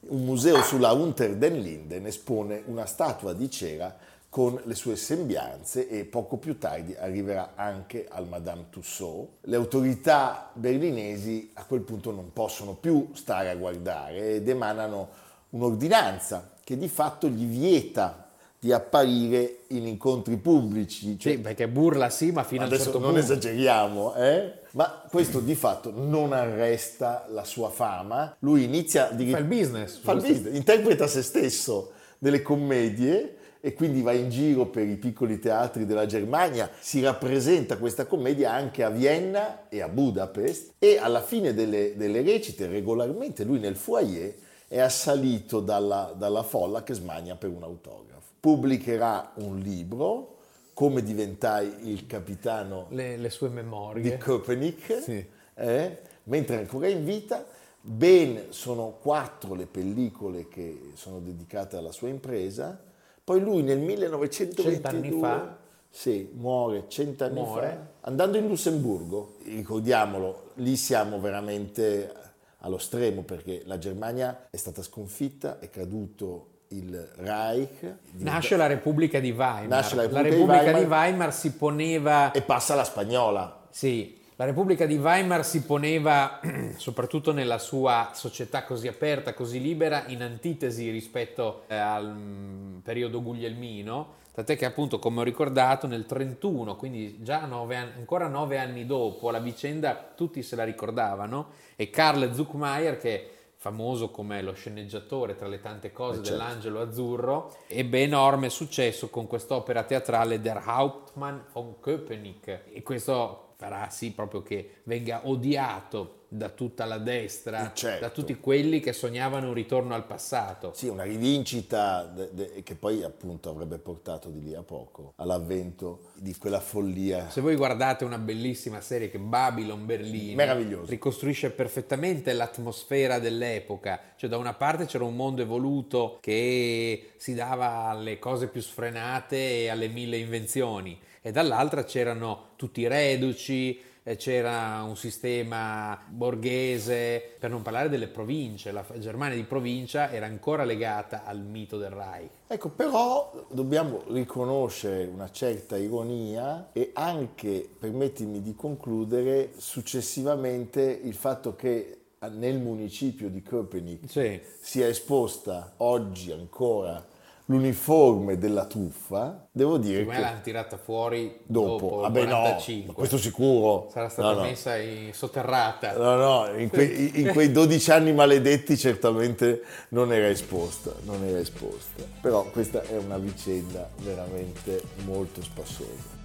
un 0.00 0.24
museo 0.24 0.62
sulla 0.62 0.92
Unter 0.92 1.34
den 1.36 1.60
Linden 1.60 2.06
espone 2.06 2.62
una 2.66 2.84
statua 2.86 3.32
di 3.32 3.50
cera 3.50 3.96
con 4.30 4.60
le 4.64 4.74
sue 4.74 4.94
sembianze 4.96 5.88
e 5.88 6.04
poco 6.04 6.36
più 6.36 6.58
tardi 6.58 6.94
arriverà 6.94 7.52
anche 7.54 8.06
al 8.10 8.28
Madame 8.28 8.66
Tussauds. 8.68 9.28
Le 9.42 9.56
autorità 9.56 10.50
berlinesi 10.52 11.50
a 11.54 11.64
quel 11.64 11.80
punto 11.80 12.10
non 12.12 12.32
possono 12.34 12.74
più 12.74 13.08
stare 13.14 13.48
a 13.48 13.54
guardare 13.56 14.34
ed 14.34 14.46
emanano 14.48 15.08
un'ordinanza 15.50 16.50
che 16.64 16.76
di 16.76 16.88
fatto 16.88 17.28
gli 17.28 17.46
vieta 17.46 18.24
di 18.60 18.72
apparire 18.72 19.60
in 19.68 19.86
incontri 19.86 20.36
pubblici. 20.36 21.16
Cioè, 21.18 21.34
Sì, 21.34 21.38
perché 21.38 21.68
burla 21.68 22.10
sì, 22.10 22.32
ma 22.32 22.42
fino 22.42 22.62
a 22.62 22.66
un 22.66 22.72
Adesso 22.72 22.84
certo 22.90 22.98
non 22.98 23.12
punto. 23.14 23.24
esageriamo, 23.24 24.14
eh? 24.16 24.52
ma 24.72 25.04
questo 25.08 25.38
di 25.40 25.54
fatto 25.54 25.92
non 25.94 26.32
arresta 26.32 27.26
la 27.30 27.44
sua 27.44 27.70
fama. 27.70 28.34
Lui 28.40 28.64
inizia 28.64 29.10
di 29.12 29.30
Fa 29.30 29.38
il 29.38 29.44
business. 29.44 29.98
fa 30.00 30.12
il 30.12 30.20
business, 30.20 30.54
interpreta 30.56 31.06
se 31.06 31.22
stesso 31.22 31.92
delle 32.18 32.42
commedie 32.42 33.36
e 33.60 33.74
quindi 33.74 34.02
va 34.02 34.12
in 34.12 34.28
giro 34.28 34.66
per 34.66 34.86
i 34.88 34.96
piccoli 34.96 35.38
teatri 35.38 35.86
della 35.86 36.06
Germania, 36.06 36.68
si 36.80 37.00
rappresenta 37.00 37.76
questa 37.76 38.06
commedia 38.06 38.52
anche 38.52 38.82
a 38.82 38.90
Vienna 38.90 39.68
e 39.68 39.82
a 39.82 39.88
Budapest 39.88 40.72
e 40.80 40.98
alla 40.98 41.22
fine 41.22 41.54
delle, 41.54 41.96
delle 41.96 42.22
recite 42.22 42.66
regolarmente 42.66 43.44
lui 43.44 43.58
nel 43.60 43.76
foyer 43.76 44.34
è 44.68 44.78
assalito 44.80 45.60
dalla, 45.60 46.12
dalla 46.16 46.42
folla 46.42 46.82
che 46.82 46.94
smania 46.94 47.34
per 47.36 47.50
un 47.50 47.62
autografo. 47.62 48.20
Pubblicherà 48.40 49.32
un 49.36 49.58
libro, 49.58 50.34
Come 50.74 51.02
diventai 51.02 51.90
il 51.90 52.06
capitano 52.06 52.86
Le, 52.90 53.16
le 53.16 53.30
sue 53.30 53.48
di 53.48 53.54
memorie. 53.54 54.16
Köpenick, 54.16 55.02
Sì. 55.02 55.26
eh, 55.54 55.98
mentre 56.24 56.54
è 56.56 56.58
ancora 56.60 56.86
in 56.86 57.04
vita. 57.04 57.44
Ben 57.80 58.46
sono 58.50 58.96
quattro 59.00 59.54
le 59.54 59.66
pellicole 59.66 60.46
che 60.48 60.92
sono 60.94 61.18
dedicate 61.18 61.76
alla 61.76 61.90
sua 61.90 62.06
impresa. 62.08 62.78
Poi 63.24 63.40
lui 63.40 63.62
nel 63.62 63.78
1922 63.80 64.72
Cent'anni 64.72 65.18
fa. 65.18 65.56
sì, 65.90 66.30
muore 66.34 66.84
cent'anni 66.88 67.40
Muore. 67.40 67.68
fa, 68.00 68.08
andando 68.08 68.36
in 68.38 68.46
Lussemburgo. 68.46 69.36
Ricordiamolo, 69.46 70.50
lì 70.56 70.76
siamo 70.76 71.18
veramente 71.20 72.12
allo 72.58 72.78
stremo 72.78 73.22
perché 73.22 73.62
la 73.64 73.78
Germania 73.78 74.48
è 74.50 74.56
stata 74.56 74.82
sconfitta, 74.82 75.58
è 75.58 75.68
caduto 75.70 76.56
il 76.68 77.12
Reich. 77.16 77.96
Nasce 78.18 78.56
la 78.56 78.66
Repubblica 78.66 79.20
di 79.20 79.30
Weimar. 79.30 79.66
Nasce 79.66 79.94
la 79.94 80.02
la 80.02 80.20
Repubblica 80.20 80.30
di 80.30 80.36
Repubblica 80.36 80.78
di 80.78 80.84
Weimar. 80.84 81.08
Weimar 81.08 81.34
si 81.34 81.52
poneva 81.52 82.32
e 82.32 82.42
passa 82.42 82.74
la 82.74 82.84
spagnola. 82.84 83.66
Sì, 83.70 84.18
la 84.36 84.44
Repubblica 84.44 84.86
di 84.86 84.96
Weimar 84.96 85.44
si 85.44 85.64
poneva, 85.64 86.40
soprattutto 86.76 87.32
nella 87.32 87.58
sua 87.58 88.10
società 88.14 88.64
così 88.64 88.86
aperta, 88.86 89.34
così 89.34 89.60
libera, 89.60 90.04
in 90.06 90.22
antitesi 90.22 90.90
rispetto 90.90 91.64
eh, 91.66 91.74
al 91.74 92.14
mm, 92.14 92.78
periodo 92.78 93.22
guglielmino, 93.22 94.14
tant'è 94.38 94.56
che 94.56 94.66
appunto, 94.66 95.00
come 95.00 95.18
ho 95.18 95.24
ricordato, 95.24 95.88
nel 95.88 96.06
31, 96.06 96.76
quindi 96.76 97.24
già 97.24 97.44
nove 97.44 97.74
an- 97.76 97.92
ancora 97.96 98.28
nove 98.28 98.56
anni 98.56 98.86
dopo, 98.86 99.32
la 99.32 99.40
vicenda 99.40 100.12
tutti 100.14 100.44
se 100.44 100.54
la 100.54 100.62
ricordavano, 100.62 101.48
e 101.74 101.90
Karl 101.90 102.32
Zuckmayer, 102.32 102.98
che 102.98 103.14
è 103.16 103.30
famoso 103.56 104.10
come 104.10 104.40
lo 104.42 104.52
sceneggiatore 104.52 105.34
tra 105.34 105.48
le 105.48 105.58
tante 105.60 105.90
cose 105.90 106.20
Eh, 106.20 106.22
certo. 106.22 106.38
dell'Angelo 106.38 106.80
Azzurro, 106.82 107.56
ebbe 107.66 108.02
enorme 108.02 108.48
successo 108.48 109.08
con 109.08 109.26
quest'opera 109.26 109.82
teatrale 109.82 110.40
Der 110.40 110.62
Hauptmann 110.64 111.38
von 111.52 111.80
Köpenick 111.80 112.60
e 112.72 112.80
questo 112.84 113.47
farà 113.58 113.88
sì 113.90 114.12
proprio 114.12 114.40
che 114.42 114.70
venga 114.84 115.22
odiato 115.24 116.14
da 116.28 116.48
tutta 116.50 116.84
la 116.84 116.98
destra, 116.98 117.70
Eh, 117.72 117.74
certo. 117.74 118.00
da 118.04 118.10
tutti 118.10 118.36
quelli 118.38 118.78
che 118.80 118.92
sognavano 118.92 119.48
un 119.48 119.54
ritorno 119.54 119.94
al 119.94 120.04
passato. 120.04 120.72
Sì, 120.74 120.86
una 120.86 121.02
rivincita 121.02 122.04
de- 122.04 122.28
de- 122.32 122.62
che 122.62 122.76
poi 122.76 123.02
appunto 123.02 123.48
avrebbe 123.50 123.78
portato 123.78 124.28
di 124.28 124.42
lì 124.42 124.54
a 124.54 124.62
poco 124.62 125.14
all'avvento 125.16 126.10
di 126.14 126.36
quella 126.36 126.60
follia. 126.60 127.30
Se 127.30 127.40
voi 127.40 127.56
guardate 127.56 128.04
una 128.04 128.18
bellissima 128.18 128.80
serie 128.80 129.10
che 129.10 129.18
Babylon 129.18 129.86
Berlino, 129.86 130.84
ricostruisce 130.84 131.50
perfettamente 131.50 132.32
l'atmosfera 132.34 133.18
dell'epoca, 133.18 133.98
cioè 134.16 134.30
da 134.30 134.36
una 134.36 134.54
parte 134.54 134.84
c'era 134.86 135.02
un 135.04 135.16
mondo 135.16 135.42
evoluto 135.42 136.18
che 136.20 137.14
si 137.16 137.34
dava 137.34 137.86
alle 137.86 138.20
cose 138.20 138.46
più 138.46 138.60
sfrenate 138.60 139.62
e 139.62 139.68
alle 139.68 139.88
mille 139.88 140.18
invenzioni 140.18 141.06
e 141.20 141.30
dall'altra 141.32 141.84
c'erano 141.84 142.50
tutti 142.56 142.80
i 142.80 142.86
reduci, 142.88 143.80
eh, 144.02 144.16
c'era 144.16 144.82
un 144.82 144.96
sistema 144.96 146.00
borghese, 146.08 147.22
per 147.38 147.50
non 147.50 147.62
parlare 147.62 147.88
delle 147.88 148.08
province, 148.08 148.72
la 148.72 148.84
Germania 148.98 149.36
di 149.36 149.42
provincia 149.42 150.10
era 150.10 150.26
ancora 150.26 150.64
legata 150.64 151.24
al 151.24 151.40
mito 151.40 151.76
del 151.76 151.90
Reich. 151.90 152.30
Ecco, 152.46 152.70
però 152.70 153.46
dobbiamo 153.50 154.04
riconoscere 154.08 155.04
una 155.04 155.30
certa 155.30 155.76
ironia 155.76 156.70
e 156.72 156.90
anche, 156.94 157.68
permettimi 157.78 158.40
di 158.40 158.54
concludere, 158.54 159.52
successivamente 159.58 160.80
il 161.02 161.14
fatto 161.14 161.54
che 161.54 161.92
nel 162.30 162.58
municipio 162.58 163.28
di 163.28 163.42
Köpenick 163.42 164.08
Sì. 164.10 164.40
sia 164.60 164.88
esposta 164.88 165.74
oggi 165.76 166.32
ancora 166.32 167.04
l'uniforme 167.50 168.36
della 168.36 168.66
truffa, 168.66 169.48
devo 169.50 169.78
dire 169.78 170.00
Secondo 170.00 170.10
me 170.10 170.16
che 170.16 170.22
l'hanno 170.30 170.42
tirata 170.42 170.76
fuori 170.76 171.40
dopo, 171.44 171.86
dopo, 171.86 171.96
vabbè 172.00 172.26
45. 172.26 172.86
no, 172.88 172.92
questo 172.92 173.16
sicuro. 173.16 173.88
Sarà 173.90 174.08
stata 174.10 174.28
No, 174.28 174.34
no. 174.34 174.42
messa 174.42 174.76
in 174.76 175.14
sotterrata. 175.14 175.96
No, 175.96 176.14
no, 176.16 176.58
in, 176.58 176.68
quei, 176.68 177.20
in 177.20 177.28
quei 177.32 177.50
12 177.50 177.90
anni 177.90 178.12
maledetti 178.12 178.76
certamente 178.76 179.62
non 179.90 180.12
era 180.12 180.28
esposta, 180.28 180.92
non 181.04 181.24
era 181.24 181.38
esposta. 181.38 182.02
Però 182.20 182.44
questa 182.50 182.82
è 182.82 182.96
una 182.98 183.16
vicenda 183.16 183.88
veramente 184.02 184.82
molto 185.04 185.42
spassosa. 185.42 186.16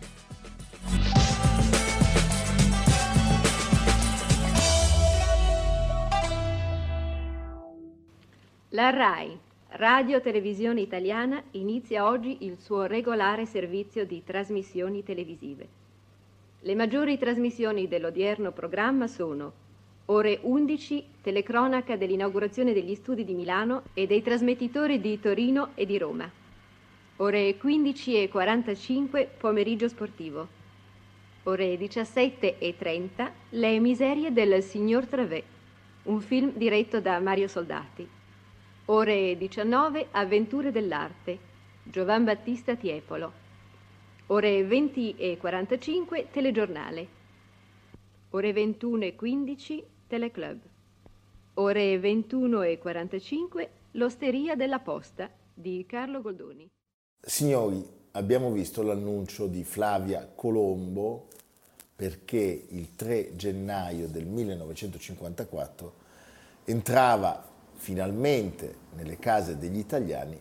La 8.70 8.90
RAI, 8.90 9.40
Radio 9.76 10.22
Televisione 10.22 10.82
Italiana, 10.82 11.42
inizia 11.52 12.06
oggi 12.06 12.38
il 12.42 12.60
suo 12.60 12.86
regolare 12.86 13.48
servizio 13.48 14.06
di 14.06 14.22
trasmissioni 14.24 15.04
televisive. 15.04 15.68
Le 16.60 16.76
maggiori 16.76 17.18
trasmissioni 17.18 17.88
dell'odierno 17.88 18.52
programma 18.52 19.08
sono 19.08 19.52
ore 20.06 20.38
11, 20.44 21.04
telecronaca 21.24 21.96
dell'inaugurazione 21.96 22.72
degli 22.72 22.94
studi 22.94 23.26
di 23.26 23.34
Milano 23.34 23.86
e 23.96 24.06
dei 24.06 24.22
trasmettitori 24.22 25.02
di 25.02 25.20
Torino 25.20 25.70
e 25.74 25.88
di 25.88 25.98
Roma. 25.98 26.30
Ore 27.16 27.58
15.45, 27.58 29.28
pomeriggio 29.40 29.88
sportivo. 29.88 30.48
Ore 31.46 31.80
17.30, 31.80 33.32
Le 33.50 33.80
miserie 33.80 34.32
del 34.32 34.62
signor 34.62 35.08
Travé, 35.08 35.44
un 36.04 36.22
film 36.22 36.52
diretto 36.54 37.02
da 37.02 37.20
Mario 37.20 37.48
Soldati. 37.48 38.22
Ore 38.88 39.38
19, 39.38 40.08
Avventure 40.12 40.70
dell'arte, 40.70 41.40
Giovan 41.84 42.26
Battista 42.26 42.76
Tiepolo. 42.76 43.32
Ore 44.28 44.66
20 44.66 45.16
e 45.16 45.38
45, 45.38 46.28
Telegiornale. 46.30 47.08
Ore 48.32 48.52
21 48.52 49.06
e 49.06 49.16
15, 49.16 49.84
Teleclub. 50.06 50.60
Ore 51.54 51.98
21 51.98 52.62
e 52.64 52.78
45, 52.78 53.70
L'Osteria 53.92 54.58
della 54.58 54.80
Posta 54.80 55.30
di 55.54 55.86
Carlo 55.88 56.22
Goldoni. 56.22 56.70
Signori, 57.22 57.82
abbiamo 58.12 58.52
visto 58.52 58.82
l'annuncio 58.84 59.48
di 59.48 59.64
Flavia 59.64 60.30
Colombo 60.36 61.28
perché 61.96 62.66
il 62.68 62.96
3 62.98 63.38
gennaio 63.38 64.10
del 64.10 64.26
1954 64.26 65.94
entrava 66.66 67.52
finalmente 67.84 68.76
nelle 68.96 69.20
case 69.20 69.58
degli 69.58 69.78
italiani 69.78 70.40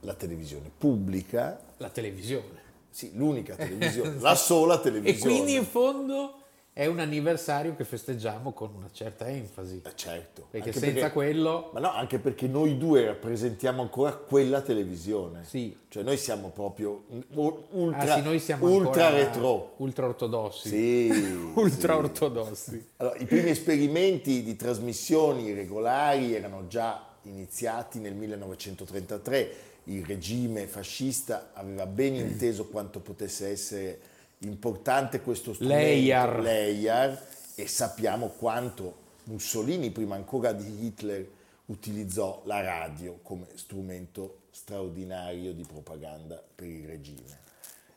la 0.00 0.12
televisione 0.12 0.70
pubblica, 0.76 1.58
La 1.78 1.88
televisione. 1.88 2.60
sì, 2.90 3.12
l'unica 3.14 3.54
televisione, 3.56 4.20
la 4.20 4.34
sola 4.34 4.74
E 4.78 4.80
televisione. 4.82 5.32
quindi 5.32 5.54
in 5.54 5.64
fondo 5.64 6.41
è 6.74 6.86
un 6.86 7.00
anniversario 7.00 7.76
che 7.76 7.84
festeggiamo 7.84 8.52
con 8.52 8.74
una 8.74 8.88
certa 8.90 9.28
enfasi. 9.28 9.82
Eh, 9.84 9.90
certo. 9.94 10.46
Perché 10.50 10.68
anche 10.68 10.80
senza 10.80 11.10
quello... 11.12 11.70
Ma 11.74 11.80
no, 11.80 11.92
anche 11.92 12.18
perché 12.18 12.48
noi 12.48 12.78
due 12.78 13.04
rappresentiamo 13.04 13.82
ancora 13.82 14.12
quella 14.12 14.62
televisione. 14.62 15.44
Sì. 15.44 15.76
Cioè 15.88 16.02
noi 16.02 16.16
siamo 16.16 16.48
proprio 16.48 17.04
u- 17.34 17.64
ultra, 17.72 18.14
Ah 18.14 18.16
sì, 18.16 18.22
noi 18.22 18.38
siamo 18.38 18.70
ultra 18.70 19.10
retro. 19.10 19.74
Ultra 19.76 20.06
ortodossi. 20.06 20.68
Sì. 20.70 21.52
ultra 21.54 21.92
sì. 21.92 21.98
ortodossi. 21.98 22.88
Allora, 22.96 23.18
I 23.18 23.26
primi 23.26 23.50
esperimenti 23.50 24.42
di 24.42 24.56
trasmissioni 24.56 25.52
regolari 25.52 26.34
erano 26.34 26.68
già 26.68 27.06
iniziati 27.24 27.98
nel 27.98 28.14
1933. 28.14 29.54
Il 29.84 30.06
regime 30.06 30.66
fascista 30.66 31.50
aveva 31.52 31.84
ben 31.84 32.14
inteso 32.16 32.68
quanto 32.68 33.00
potesse 33.00 33.48
essere 33.48 34.10
importante 34.46 35.20
questo 35.20 35.52
strumento, 35.52 36.40
l'EIAR, 36.40 37.26
e 37.54 37.66
sappiamo 37.66 38.28
quanto 38.28 39.00
Mussolini, 39.24 39.90
prima 39.90 40.14
ancora 40.14 40.52
di 40.52 40.86
Hitler, 40.86 41.28
utilizzò 41.66 42.42
la 42.44 42.60
radio 42.60 43.20
come 43.22 43.46
strumento 43.54 44.42
straordinario 44.50 45.52
di 45.52 45.64
propaganda 45.64 46.42
per 46.54 46.66
il 46.66 46.86
regime 46.86 47.40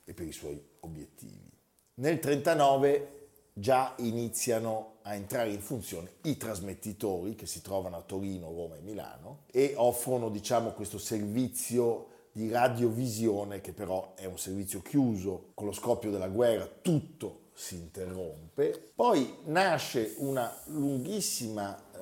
e 0.06 0.14
per 0.14 0.28
i 0.28 0.32
suoi 0.32 0.62
obiettivi. 0.82 1.52
Nel 1.96 2.20
1939 2.22 3.14
già 3.54 3.94
iniziano 4.00 4.98
a 5.04 5.16
entrare 5.16 5.52
in 5.52 5.62
funzione 5.62 6.16
i 6.24 6.36
trasmettitori 6.36 7.36
che 7.36 7.46
si 7.46 7.62
trovano 7.62 7.96
a 7.96 8.02
Torino, 8.02 8.54
Roma 8.54 8.76
e 8.76 8.82
Milano 8.82 9.44
e 9.52 9.74
offrono 9.78 10.30
diciamo, 10.30 10.72
questo 10.72 10.98
servizio 10.98 12.08
di 12.36 12.50
radiovisione 12.50 13.62
che 13.62 13.72
però 13.72 14.12
è 14.14 14.26
un 14.26 14.38
servizio 14.38 14.82
chiuso, 14.82 15.52
con 15.54 15.68
lo 15.68 15.72
scoppio 15.72 16.12
della 16.12 16.28
guerra 16.28 16.68
tutto 16.82 17.44
si 17.54 17.76
interrompe. 17.76 18.92
Poi 18.94 19.38
nasce 19.46 20.16
una 20.18 20.54
lunghissima 20.66 21.78
eh, 21.78 22.00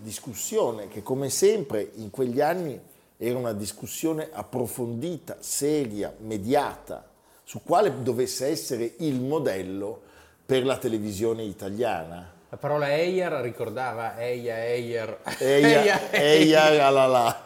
discussione 0.00 0.88
che 0.88 1.04
come 1.04 1.30
sempre 1.30 1.92
in 1.94 2.10
quegli 2.10 2.40
anni 2.40 2.76
era 3.16 3.38
una 3.38 3.52
discussione 3.52 4.30
approfondita, 4.32 5.36
seria, 5.38 6.12
mediata, 6.18 7.08
su 7.44 7.62
quale 7.62 8.02
dovesse 8.02 8.46
essere 8.46 8.94
il 8.98 9.20
modello 9.20 10.02
per 10.44 10.64
la 10.64 10.76
televisione 10.76 11.44
italiana. 11.44 12.34
La 12.48 12.58
parola 12.58 12.94
Eyer 12.94 13.32
ricordava 13.42 14.16
Eia, 14.20 14.64
Eyer. 14.64 15.18
Eia, 15.40 16.12
Eia, 16.12 16.90
la 16.90 17.06
la. 17.06 17.42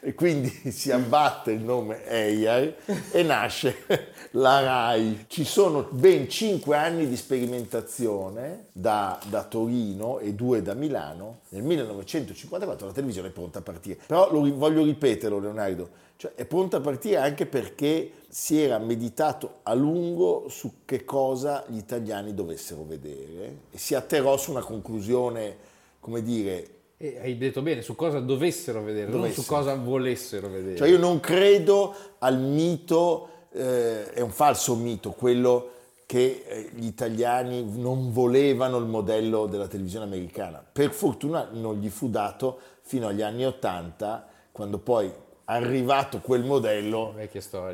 E 0.00 0.12
quindi 0.12 0.50
si 0.70 0.90
abbatte 0.90 1.52
il 1.52 1.60
nome 1.60 2.06
Eia 2.06 2.74
e 3.10 3.22
nasce 3.22 4.10
la 4.32 4.60
RAI. 4.60 5.24
Ci 5.26 5.44
sono 5.44 5.88
ben 5.90 6.28
cinque 6.28 6.76
anni 6.76 7.08
di 7.08 7.16
sperimentazione 7.16 8.66
da, 8.72 9.18
da 9.28 9.42
Torino 9.44 10.18
e 10.18 10.34
due 10.34 10.60
da 10.60 10.74
Milano. 10.74 11.40
Nel 11.48 11.62
1954 11.62 12.86
la 12.86 12.92
televisione 12.92 13.28
è 13.28 13.30
pronta 13.30 13.60
a 13.60 13.62
partire. 13.62 13.98
Però 14.06 14.30
lo, 14.30 14.54
voglio 14.54 14.84
ripeterlo, 14.84 15.38
Leonardo, 15.38 15.88
cioè 16.22 16.34
è 16.36 16.44
pronta 16.44 16.76
a 16.76 16.80
partire 16.80 17.16
anche 17.16 17.46
perché 17.46 18.12
si 18.28 18.60
era 18.60 18.78
meditato 18.78 19.54
a 19.64 19.74
lungo 19.74 20.46
su 20.48 20.82
che 20.84 21.04
cosa 21.04 21.64
gli 21.66 21.78
italiani 21.78 22.32
dovessero 22.32 22.84
vedere 22.84 23.62
e 23.72 23.76
si 23.76 23.96
atterrò 23.96 24.36
su 24.36 24.52
una 24.52 24.62
conclusione, 24.62 25.56
come 25.98 26.22
dire, 26.22 26.68
E 26.96 27.18
hai 27.20 27.36
detto 27.36 27.60
bene, 27.60 27.82
su 27.82 27.96
cosa 27.96 28.20
dovessero 28.20 28.84
vedere, 28.84 29.06
non 29.10 29.16
Dovessero. 29.22 29.42
su 29.42 29.48
cosa 29.48 29.74
volessero 29.74 30.48
vedere. 30.48 30.76
Cioè 30.76 30.86
io 30.86 30.98
non 30.98 31.18
credo 31.18 31.92
al 32.20 32.38
mito, 32.38 33.28
eh, 33.50 34.12
è 34.12 34.20
un 34.20 34.30
falso 34.30 34.76
mito, 34.76 35.10
quello 35.10 35.70
che 36.06 36.44
eh, 36.46 36.70
gli 36.72 36.86
italiani 36.86 37.68
non 37.80 38.12
volevano 38.12 38.78
il 38.78 38.86
modello 38.86 39.46
della 39.46 39.66
televisione 39.66 40.04
americana. 40.04 40.64
Per 40.72 40.92
fortuna 40.92 41.48
non 41.50 41.80
gli 41.80 41.88
fu 41.88 42.08
dato 42.08 42.60
fino 42.82 43.08
agli 43.08 43.22
anni 43.22 43.44
Ottanta, 43.44 44.24
quando 44.52 44.78
poi 44.78 45.10
arrivato 45.52 46.18
quel 46.20 46.44
modello 46.44 47.14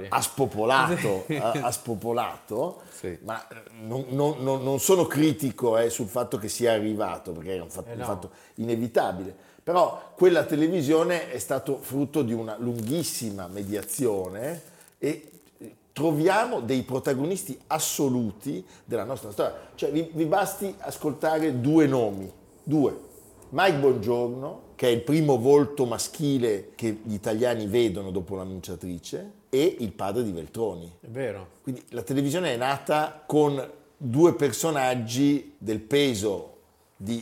ha 0.09 0.21
spopolato, 0.21 1.25
ha, 1.41 1.51
ha 1.63 1.71
spopolato, 1.71 2.83
Sì. 2.91 3.19
ma 3.23 3.47
eh, 3.49 3.55
non, 3.83 4.05
non- 4.09 4.37
non- 4.43 4.63
non 4.63 4.79
sono 4.81 5.07
critico 5.07 5.77
eh, 5.79 5.91
sul 5.91 6.07
fatto 6.09 6.39
che 6.39 6.49
sia 6.49 6.73
arrivato, 6.73 7.33
perché 7.33 7.57
è 7.57 7.61
un 7.61 7.71
fatto, 7.71 7.89
Eh 7.89 7.93
un 7.93 7.99
no. 7.99 8.05
fatto 8.05 8.31
inevitabile. 8.57 9.35
Però 9.63 10.13
quella 10.17 10.45
televisione 10.45 11.31
è 11.31 11.39
stato 11.39 11.79
frutto 11.81 12.23
di 12.23 12.33
una 12.33 12.57
lunghissima 12.59 13.47
mediazione 13.49 14.63
e 14.99 15.31
eh, 15.59 15.75
troviamo 15.93 16.61
dei 16.61 16.83
protagonisti 16.83 17.59
assoluti 17.67 18.65
della 18.85 19.05
nostra 19.05 19.31
storia. 19.31 19.55
Cioè 19.75 19.91
vi, 19.91 20.09
vi 20.13 20.25
basti 20.25 20.75
ascoltare 20.79 21.61
due 21.61 21.87
nomi, 21.87 22.33
due. 22.63 23.07
Mike 23.51 23.77
Bongiorno, 23.79 24.61
che 24.79 24.87
è 24.87 24.91
il 24.91 25.01
primo 25.01 25.39
volto 25.39 25.87
maschile 25.87 26.71
che 26.77 27.01
gli 27.03 27.15
italiani 27.15 27.67
vedono 27.67 28.13
dopo 28.13 28.37
l'annunciatrice, 28.37 29.33
e 29.49 29.77
il 29.81 29.91
padre 29.91 30.23
di 30.23 30.31
Veltroni. 30.31 30.99
È 31.01 31.09
vero. 31.09 31.49
Quindi 31.65 31.83
la 31.89 32.03
televisione 32.03 32.55
è 32.55 32.57
nata 32.57 33.25
con 33.27 33.61
due 33.97 34.37
personaggi 34.37 35.57
del 35.59 35.81
peso 35.81 36.59
di 36.97 37.21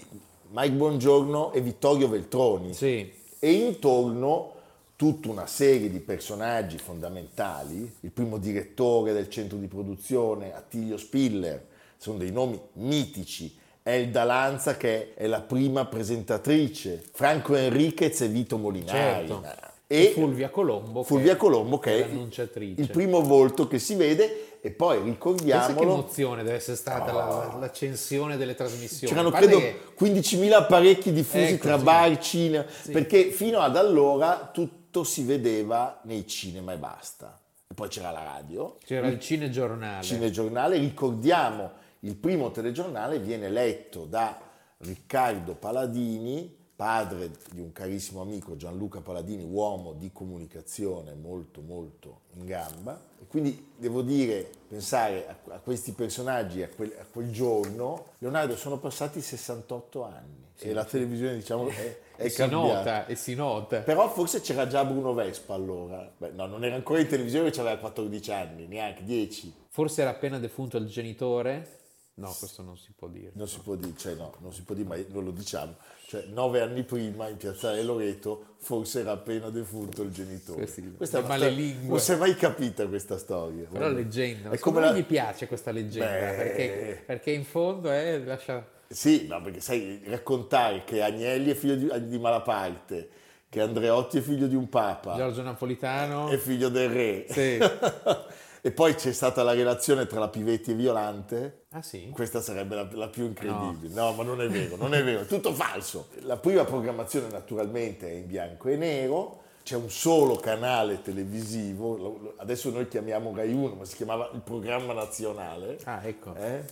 Mike 0.51 0.75
Bongiorno 0.75 1.51
e 1.55 1.62
Vittorio 1.62 2.09
Veltroni 2.09 2.75
Sì. 2.75 3.11
e 3.38 3.51
intorno 3.51 4.53
tutta 4.95 5.31
una 5.31 5.47
serie 5.47 5.88
di 5.88 6.01
personaggi 6.01 6.77
fondamentali, 6.77 7.90
il 8.01 8.11
primo 8.11 8.37
direttore 8.37 9.14
del 9.14 9.31
centro 9.31 9.57
di 9.57 9.66
produzione, 9.66 10.55
Attilio 10.55 10.99
Spiller, 10.99 11.66
sono 11.97 12.19
dei 12.19 12.33
nomi 12.33 12.61
mitici, 12.75 13.57
Elda 13.88 14.25
Lanza 14.25 14.77
che 14.77 15.14
è 15.14 15.29
la 15.29 15.40
prima 15.40 15.85
presentatrice, 15.85 17.05
Franco 17.12 17.55
Enriquez 17.55 18.20
e 18.22 18.29
Vito 18.29 18.59
Molinari. 18.59 19.29
Certo. 19.29 19.44
E 19.87 20.11
Fulvia 20.12 20.49
Colombo. 20.51 21.05
Fulvia 21.05 21.37
Colombo 21.37 21.79
che 21.79 22.05
è 22.05 22.09
il 22.09 22.90
primo 22.90 23.20
volto 23.20 23.68
che 23.68 23.79
si 23.79 23.94
vede 23.94 24.59
e 24.61 24.72
poi 24.72 24.96
Pensa 24.96 25.05
che 25.05 25.11
ricordiamolo 25.11 25.92
emozione 25.92 26.42
deve 26.42 26.57
essere 26.57 26.77
stata 26.77 27.12
la- 27.12 27.57
l'accensione 27.61 28.37
delle 28.37 28.57
trasmissioni. 28.57 29.12
C'erano 29.12 29.31
credo 29.31 29.59
che- 29.59 29.79
15.000 29.96 30.57
apparecchi 30.57 31.12
diffusi 31.12 31.53
Ecco, 31.53 31.66
tra 31.68 31.79
sì. 31.79 31.85
bar, 31.85 32.18
cinema, 32.18 32.64
perché 32.90 33.31
fino 33.31 33.61
ad 33.61 33.77
allora 33.77 34.51
tutto 34.53 35.05
si 35.05 35.22
vedeva 35.22 36.01
nei 36.03 36.27
cinema 36.27 36.72
e 36.72 36.77
basta. 36.79 37.38
E 37.68 37.75
poi 37.75 37.87
c'era 37.88 38.11
la 38.11 38.25
radio, 38.25 38.79
C'era 38.85 39.07
il 39.07 39.20
cinegiornale. 39.20 40.03
cinegiornale, 40.03 40.79
ricordiamo 40.79 41.70
il 42.07 42.14
primo 42.14 42.53
telegiornale 42.53 43.19
viene 43.19 43.49
letto 43.49 44.05
da 44.05 44.40
Riccardo 44.79 45.57
Paladini, 45.57 46.55
padre 46.77 47.33
di 47.51 47.61
un 47.61 47.73
carissimo 47.73 48.21
amico 48.21 48.57
Gianluca 48.57 49.01
Paladini, 49.01 49.42
uomo 49.42 49.92
di 49.92 50.12
comunicazione 50.12 51.14
molto 51.14 51.62
molto 51.62 52.21
in 52.35 52.45
gamba. 52.45 53.01
E 53.21 53.27
quindi 53.27 53.73
devo 53.77 54.03
dire, 54.03 54.49
pensare 54.69 55.27
a, 55.27 55.37
a 55.55 55.59
questi 55.59 55.92
personaggi, 55.92 56.62
a 56.62 56.69
quel, 56.69 56.95
a 57.01 57.05
quel 57.11 57.33
giorno, 57.33 58.12
Leonardo 58.19 58.57
sono 58.57 58.79
passati 58.79 59.21
68 59.21 60.05
anni 60.05 60.45
e 60.59 60.73
la 60.73 60.85
televisione 60.85 61.35
diciamo 61.35 61.69
è, 61.69 61.99
è 62.16 62.25
e 62.25 62.29
si 62.29 62.37
cambiata. 62.37 62.64
nota, 62.64 63.07
e 63.07 63.14
si 63.16 63.35
nota. 63.35 63.81
Però 63.81 64.09
forse 64.11 64.40
c'era 64.40 64.66
già 64.66 64.85
Bruno 64.85 65.12
Vespa 65.12 65.55
allora. 65.55 66.11
Beh, 66.16 66.31
no, 66.31 66.47
non 66.47 66.64
era 66.64 66.77
ancora 66.77 67.01
in 67.01 67.09
televisione, 67.09 67.49
aveva 67.49 67.77
14 67.79 68.33
anni, 68.33 68.66
neanche 68.66 69.05
10. 69.05 69.55
Forse 69.69 70.01
era 70.01 70.11
appena 70.11 70.38
defunto 70.38 70.79
il 70.79 70.87
genitore. 70.87 71.76
No, 72.19 72.35
questo 72.39 72.63
non 72.63 72.79
si 72.79 72.93
può 72.97 73.09
dire. 73.09 73.31
Non 73.35 73.47
si 73.47 73.59
può 73.61 73.75
dire, 73.75 73.93
cioè 73.97 74.15
no, 74.15 74.35
non 74.41 74.51
si 74.53 74.63
può 74.63 74.75
dire, 74.75 74.89
ma 74.89 74.97
non 75.09 75.23
lo 75.25 75.31
diciamo. 75.33 75.77
Cioè, 76.07 76.25
nove 76.29 76.63
anni 76.63 76.83
prima 76.83 77.29
in 77.29 77.37
piazzale 77.37 77.83
Loreto 77.83 78.55
forse 78.59 79.01
era 79.01 79.11
appena 79.13 79.51
defunto 79.51 80.03
il 80.03 80.11
genitore. 80.13 80.67
Sì, 80.67 80.95
questa 80.97 81.19
è 81.19 81.21
le 81.21 81.27
storia- 81.37 81.75
Non 81.83 82.01
si 82.01 82.13
è 82.13 82.17
mai 82.17 82.35
capita 82.35 82.87
questa 82.87 83.19
storia. 83.19 83.67
Però 83.71 83.89
leggenda. 83.91 84.49
È 84.49 84.59
come 84.59 84.81
me 84.81 84.87
la- 84.87 84.93
gli 84.95 85.05
piace 85.05 85.47
questa 85.47 85.71
leggenda. 85.73 86.07
Beh. 86.11 86.37
Perché, 86.37 87.03
perché 87.05 87.31
in 87.33 87.45
fondo 87.45 87.91
è, 87.91 88.19
lascia... 88.19 88.67
Sì, 88.89 89.27
ma 89.29 89.39
perché 89.43 89.61
sai, 89.61 90.01
raccontare 90.07 90.85
che 90.85 91.03
Agnelli 91.03 91.51
è 91.51 91.55
figlio 91.55 91.75
di, 91.75 92.09
di 92.09 92.19
Malaparte, 92.19 93.09
che 93.51 93.61
Andreotti 93.61 94.19
è 94.19 94.21
figlio 94.23 94.47
di 94.47 94.55
un 94.55 94.69
papa, 94.71 95.17
Giorgio 95.17 95.43
Napolitano. 95.43 96.29
è 96.29 96.37
figlio 96.39 96.69
del 96.71 96.89
re. 96.89 97.27
Sì. 97.29 97.59
e 98.67 98.73
poi 98.73 98.97
c'è 98.97 99.13
stata 99.13 99.45
la 99.45 99.53
relazione 99.53 100.09
tra 100.09 100.19
la 100.19 100.27
Pivetti 100.27 100.73
e 100.73 100.75
Violante. 100.75 101.67
Ah 101.71 101.83
sì? 101.83 102.11
Questa 102.13 102.41
sarebbe 102.41 102.75
la, 102.75 102.89
la 102.95 103.07
più 103.07 103.23
incredibile. 103.23 103.95
No. 103.95 104.11
ma 104.11 104.25
non 104.25 104.43
è 104.43 104.49
vero, 104.49 104.75
non 104.75 104.93
è 104.93 105.05
vero, 105.05 105.21
è 105.21 105.27
tutto 105.27 105.55
falso. 105.55 106.09
La 106.23 106.37
prima 106.37 106.65
programmazione 106.65 107.29
naturalmente 107.29 108.09
è 108.09 108.15
in 108.15 108.27
bianco 108.27 108.69
e 108.69 108.75
nero, 108.75 109.43
c'è 109.63 109.77
un 109.77 109.89
solo 109.89 110.35
canale 110.35 111.01
televisivo, 111.01 112.35
adesso 112.39 112.71
noi 112.71 112.89
chiamiamo 112.89 113.33
Rai 113.37 113.53
1, 113.53 113.75
ma 113.77 113.85
si 113.85 113.95
chiamava 113.95 114.33
il 114.35 114.41
programma 114.41 114.93
nazionale. 114.93 115.79
Ah, 115.85 116.05
ecco. 116.05 116.35
eh? 116.35 116.65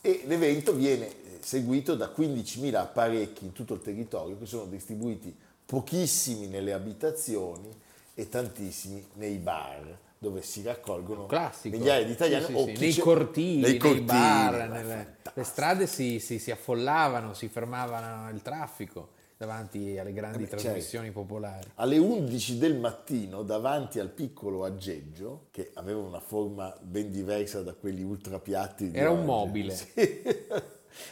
E 0.00 0.22
l'evento 0.24 0.72
viene 0.72 1.06
eh, 1.06 1.12
seguito 1.40 1.94
da 1.96 2.10
15.000 2.16 2.74
apparecchi 2.76 3.44
in 3.44 3.52
tutto 3.52 3.74
il 3.74 3.82
territorio 3.82 4.38
che 4.38 4.46
sono 4.46 4.64
distribuiti 4.64 5.36
pochissimi 5.66 6.46
nelle 6.46 6.72
abitazioni 6.72 7.68
e 8.14 8.26
tantissimi 8.26 9.06
nei 9.16 9.36
bar 9.36 10.04
dove 10.18 10.40
si 10.42 10.62
raccolgono 10.62 11.26
migliaia 11.64 12.04
di 12.04 12.12
italiani 12.12 12.44
Sì, 12.46 12.52
sì, 12.56 12.74
sì. 12.74 12.80
Nei 12.80 12.92
c'è- 12.92 13.00
cortili, 13.02 13.60
nei, 13.60 13.76
cortili, 13.78 14.04
bar, 14.04 14.68
nelle- 14.68 14.94
fantastico. 14.94 15.30
le 15.34 15.44
strade 15.44 15.86
si, 15.86 16.18
si- 16.20 16.38
si 16.38 16.50
affollavano, 16.50 17.34
si 17.34 17.48
fermavano 17.48 18.30
il 18.30 18.40
traffico 18.42 19.10
davanti 19.36 19.98
alle 19.98 20.14
grandi 20.14 20.44
Eh 20.44 20.46
beh, 20.46 20.56
trasmissioni 20.56 21.10
popolari. 21.10 21.68
Alle 21.74 21.98
11 21.98 22.56
del 22.56 22.76
mattino, 22.78 23.42
davanti 23.42 23.98
al 24.00 24.08
piccolo 24.08 24.64
aggeggio, 24.64 25.48
che 25.50 25.72
aveva 25.74 26.00
una 26.00 26.20
forma 26.20 26.74
ben 26.80 27.10
diversa 27.10 27.62
da 27.62 27.74
quelli 27.74 28.02
ultrapiatti 28.02 28.90
Era 28.94 29.10
un 29.10 29.18
oggi. 29.18 29.26
mobile. 29.26 29.74
Sì. 29.96 30.22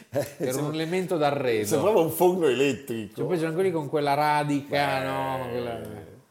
Era 0.09 0.25
Sembra- 0.51 0.63
un 0.63 0.73
elemento 0.73 1.15
d'arredo. 1.15 1.67
Sembrava 1.67 1.99
un 1.99 2.09
forno 2.09 2.47
elettrico. 2.47 3.17
Cioè, 3.17 3.25
poi 3.25 3.35
c'erano 3.37 3.53
quelli 3.53 3.69
con 3.71 3.87
quella 3.87 4.15
radica, 4.15 5.03
no? 5.03 5.47
Quella- 5.49 5.79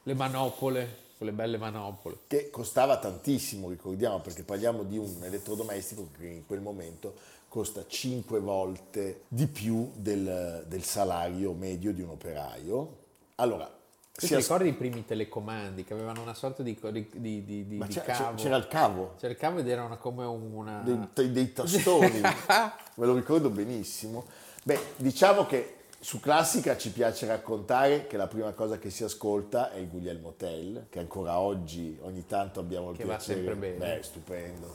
le 0.03 0.15
manopole, 0.15 0.97
quelle 1.16 1.33
belle 1.33 1.59
manopole. 1.59 2.18
che 2.27 2.50
costava 2.50 2.98
tantissimo, 2.98 3.68
ricordiamo, 3.68 4.20
perché 4.20 4.42
parliamo 4.42 4.83
di 4.83 4.98
un 4.98 5.16
elettrodomestico 5.22 6.09
che 6.18 6.27
in 6.27 6.46
quel 6.46 6.61
momento 6.61 7.14
costa 7.48 7.85
5 7.87 8.40
volte 8.40 9.22
di 9.29 9.46
più 9.46 9.90
del, 9.94 10.64
del 10.66 10.83
salario 10.83 11.53
medio 11.53 11.92
di 11.92 12.03
un 12.03 12.11
operaio. 12.11 12.96
Allora, 13.37 13.64
Tu 14.12 14.27
ti 14.27 14.35
as- 14.35 14.40
ricordi 14.42 14.68
i 14.68 14.72
primi 14.74 15.05
telecomandi 15.05 15.85
che 15.85 15.92
avevano 15.92 16.20
una 16.22 16.35
sorta 16.35 16.62
di, 16.64 16.77
di- 16.83 17.09
di- 17.12 17.44
di- 17.44 17.79
c'era, 17.88 18.05
cavo? 18.05 18.37
c'era 18.37 18.57
il 18.57 18.66
cavo, 18.66 19.14
C'era 19.18 19.33
il 19.33 19.38
cavo 19.38 19.59
ed 19.61 19.68
era 19.68 19.85
una- 19.85 19.96
come 19.96 20.24
una... 20.24 20.83
dei, 21.14 21.31
dei 21.31 21.53
tastoni, 21.53 22.20
me 22.20 23.07
lo 23.07 23.14
ricordo 23.14 23.50
benissimo. 23.50 24.24
Beh, 24.64 24.79
diciamo 24.96 25.46
che 25.46 25.77
su 26.05 26.21
Classica 26.21 26.77
ci 26.77 26.90
piace 26.90 27.27
raccontare 27.27 28.07
che 28.07 28.19
la 28.19 28.27
prima 28.27 28.53
cosa 28.53 28.77
che 28.77 28.90
si 28.90 29.05
ascolta 29.05 29.73
è 29.73 29.79
il 29.79 29.88
Guglielmo 29.88 30.35
Tell, 30.37 30.88
che 30.90 30.99
ancora 30.99 31.38
oggi 31.38 31.99
ogni 32.03 32.27
tanto 32.27 32.61
abbiamo 32.61 32.90
il 32.90 32.99
Che 32.99 33.05
va 33.05 33.17
piacere. 33.17 33.37
sempre 33.38 33.55
bene. 33.55 33.79
Beh, 33.79 34.03
stupendo. 34.03 34.73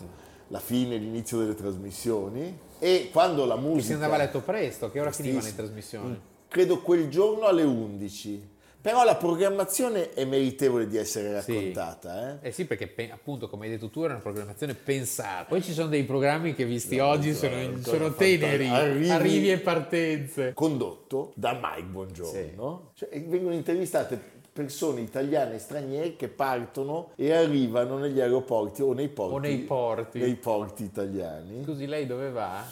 La 0.47 0.59
fine, 0.59 0.97
l'inizio 0.97 1.37
delle 1.37 1.53
trasmissioni 1.53 2.57
e 2.79 3.09
quando 3.11 3.45
la 3.45 3.57
musica 3.57 3.85
si 3.85 3.93
andava 3.93 4.15
a 4.15 4.17
letto 4.17 4.41
presto, 4.41 4.89
che 4.89 4.99
ora 4.99 5.11
finivano 5.11 5.45
le 5.45 5.55
trasmissioni? 5.55 6.19
Credo 6.47 6.81
quel 6.81 7.09
giorno 7.09 7.45
alle 7.45 7.61
11. 7.61 8.49
Però 8.81 9.03
la 9.03 9.15
programmazione 9.17 10.13
è 10.13 10.23
meritevole 10.23 10.87
di 10.87 10.95
essere 10.95 11.41
Sì. 11.41 11.53
raccontata, 11.53 12.39
eh? 12.41 12.47
Eh 12.47 12.51
sì, 12.53 12.63
perché 12.63 12.87
pe- 12.87 13.11
appunto, 13.11 13.49
come 13.49 13.65
hai 13.65 13.71
detto 13.71 13.89
tu, 13.89 14.03
era 14.03 14.13
una 14.13 14.21
programmazione 14.21 14.73
pensata. 14.73 15.43
Poi 15.49 15.61
ci 15.61 15.73
sono 15.73 15.89
dei 15.89 16.03
programmi 16.05 16.53
che 16.53 16.63
visti 16.63 16.97
oggi 16.97 17.33
sono, 17.33 17.57
no, 17.61 17.77
sono 17.81 18.07
no, 18.07 18.13
teneri, 18.13 18.69
arrivi- 18.69 19.09
arrivi... 19.09 19.51
e 19.51 19.59
partenze. 19.59 20.53
condotto 20.53 21.33
da 21.35 21.59
Mike 21.61 21.87
Buongiorno. 21.87 22.91
Cioè, 22.93 23.09
e 23.11 23.19
vengono 23.19 23.53
intervistate 23.53 24.37
persone 24.53 25.01
italiane 25.01 25.55
e 25.55 25.59
straniere 25.59 26.15
che 26.15 26.29
partono 26.29 27.11
e 27.15 27.33
arrivano 27.33 27.97
negli 27.97 28.21
aeroporti 28.21 28.81
o 28.81 28.93
nei 28.93 29.09
porti, 29.09 29.35
O 29.35 29.37
nei 29.39 29.57
porti. 29.57 30.19
nei 30.19 30.35
porti 30.35 30.83
italiani. 30.85 31.63
Scusi, 31.65 31.85
lei 31.85 32.05
dove 32.05 32.29
va? 32.29 32.63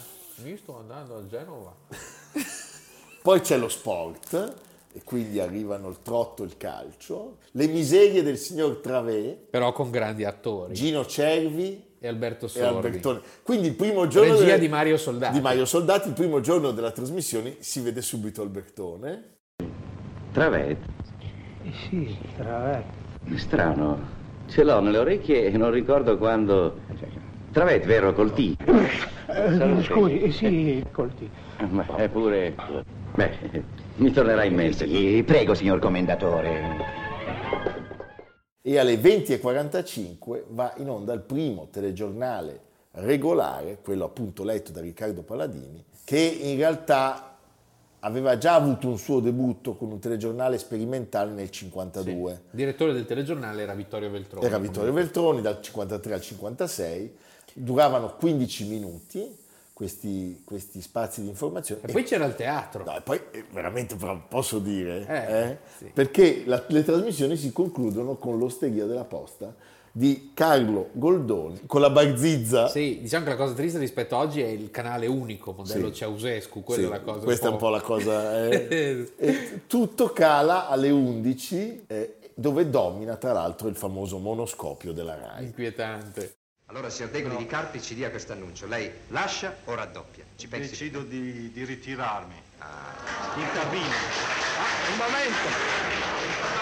Io 0.44 0.56
sto 0.56 0.78
andando 0.78 1.16
a 1.18 1.26
Genova. 1.26 1.74
Poi 3.22 3.40
c'è 3.40 3.58
lo 3.58 3.68
sport 3.68 4.66
e 4.92 5.02
quindi 5.04 5.38
arrivano 5.40 5.88
il 5.88 5.98
trotto 6.02 6.42
e 6.42 6.46
il 6.46 6.56
calcio, 6.56 7.38
le 7.52 7.66
miserie 7.68 8.22
del 8.22 8.36
signor 8.38 8.76
Travè, 8.76 9.36
Però 9.50 9.72
con 9.72 9.90
grandi 9.90 10.24
attori. 10.24 10.74
Gino 10.74 11.04
Cervi 11.06 11.84
e 12.00 12.08
Alberto 12.08 12.46
e 12.46 12.48
Sordi. 12.48 12.86
Albertone. 12.86 13.20
Quindi 13.42 13.68
il 13.68 13.74
primo 13.74 14.06
giorno 14.06 14.32
Regia 14.32 14.44
delle- 14.44 14.58
di 14.58 14.68
Mario 14.68 14.96
Soldati. 14.96 15.34
di 15.34 15.40
Mario 15.40 15.64
Soldati, 15.64 16.08
il 16.08 16.14
primo 16.14 16.40
giorno 16.40 16.70
della 16.70 16.90
trasmissione 16.90 17.56
si 17.60 17.80
vede 17.80 18.00
subito 18.02 18.42
Albertone. 18.42 19.36
Travet? 20.32 20.78
Eh 21.64 21.72
sì, 21.88 22.16
tra 22.36 22.82
Strano. 23.36 24.16
Ce 24.46 24.62
l'ho 24.64 24.80
nelle 24.80 24.98
orecchie 24.98 25.44
e 25.46 25.50
non 25.56 25.70
ricordo 25.70 26.16
quando... 26.16 26.78
Travet, 27.52 27.84
vero, 27.84 28.12
col 28.14 28.32
T? 28.32 28.54
eh, 29.26 29.82
Scusi, 29.82 30.20
eh, 30.20 30.32
sì, 30.32 30.84
colti. 30.92 31.28
Ma 31.70 31.84
è 31.96 32.08
pure... 32.08 32.54
Beh, 33.14 33.64
mi 33.98 34.12
tornerà 34.12 34.44
in 34.44 34.54
mente. 34.54 34.86
Sì, 34.86 35.22
prego, 35.24 35.54
signor 35.54 35.78
commendatore. 35.78 36.96
e 38.62 38.78
alle 38.78 38.96
20.45 38.96 40.44
va 40.48 40.72
in 40.76 40.88
onda 40.88 41.12
il 41.12 41.20
primo 41.20 41.68
telegiornale 41.70 42.66
regolare, 42.92 43.78
quello 43.82 44.04
appunto 44.04 44.44
letto 44.44 44.72
da 44.72 44.80
Riccardo 44.80 45.22
Paladini, 45.22 45.84
che 46.04 46.18
in 46.18 46.56
realtà 46.56 47.36
aveva 48.00 48.38
già 48.38 48.54
avuto 48.54 48.88
un 48.88 48.98
suo 48.98 49.20
debutto 49.20 49.74
con 49.74 49.90
un 49.90 49.98
telegiornale 49.98 50.58
sperimentale 50.58 51.32
nel 51.32 51.50
52. 51.50 52.32
Il 52.32 52.38
direttore 52.50 52.92
del 52.92 53.04
telegiornale 53.04 53.62
era 53.62 53.74
Vittorio 53.74 54.10
Veltroni. 54.10 54.46
Era 54.46 54.58
Vittorio 54.58 54.92
Veltroni 54.92 55.40
dal 55.40 55.60
53 55.60 56.14
al 56.14 56.20
56, 56.20 57.16
duravano 57.54 58.14
15 58.14 58.66
minuti 58.66 59.46
questi, 59.78 60.42
questi 60.44 60.80
spazi 60.82 61.22
di 61.22 61.28
informazione. 61.28 61.82
E 61.86 61.92
poi 61.92 62.02
c'era 62.02 62.24
il 62.24 62.34
teatro. 62.34 62.82
No, 62.82 62.96
e 62.96 63.00
poi 63.00 63.20
eh, 63.30 63.44
veramente 63.52 63.94
posso 64.28 64.58
dire, 64.58 65.06
Eh, 65.06 65.40
eh? 65.50 65.58
sì. 65.76 65.84
perché 65.94 66.42
la- 66.46 66.64
le 66.66 66.82
trasmissioni 66.82 67.36
si 67.36 67.52
concludono 67.52 68.16
con 68.16 68.38
l'Osteria 68.40 68.86
della 68.86 69.04
Posta 69.04 69.54
di 69.92 70.32
Carlo 70.34 70.88
Goldoni 70.94 71.60
con 71.66 71.80
la 71.80 71.90
barzizza. 71.90 72.66
Sì, 72.66 72.98
diciamo 73.02 73.22
che 73.22 73.30
la 73.30 73.36
cosa 73.36 73.54
triste 73.54 73.78
rispetto 73.78 74.16
a 74.16 74.18
oggi 74.18 74.40
è 74.40 74.48
il 74.48 74.72
canale 74.72 75.06
unico, 75.06 75.52
modello 75.52 75.88
Sì. 75.88 75.94
Ceausescu, 75.94 76.64
quella 76.64 76.82
Sì, 76.82 76.86
è 76.88 76.90
la 76.90 77.00
cosa. 77.00 77.20
questa 77.24 77.46
è 77.46 77.50
un 77.52 77.56
po' 77.58 77.68
la 77.68 77.80
cosa. 77.80 78.48
eh. 78.48 79.12
E 79.16 79.60
tutto 79.68 80.08
cala 80.12 80.66
alle 80.66 80.90
11, 80.90 81.84
eh, 81.86 82.16
dove 82.34 82.68
domina 82.68 83.14
tra 83.14 83.30
l'altro 83.32 83.68
il 83.68 83.76
famoso 83.76 84.18
monoscopio 84.18 84.92
della 84.92 85.14
RAI. 85.14 85.44
inquietante. 85.44 86.34
Allora, 86.70 86.90
signor 86.90 87.10
Degoli 87.12 87.36
di 87.38 87.46
Carpi 87.46 87.80
ci 87.80 87.94
dia 87.94 88.10
questo 88.10 88.32
annuncio. 88.34 88.66
Lei 88.66 88.92
lascia 89.08 89.56
o 89.64 89.74
raddoppia? 89.74 90.24
Ci 90.36 90.48
pensi? 90.48 90.70
Decido 90.70 91.00
di, 91.00 91.50
di 91.50 91.64
ritirarmi. 91.64 92.34
In 93.36 93.48
cabina. 93.54 93.86
Ah, 93.86 94.90
un 94.90 94.96
momento! 94.98 95.48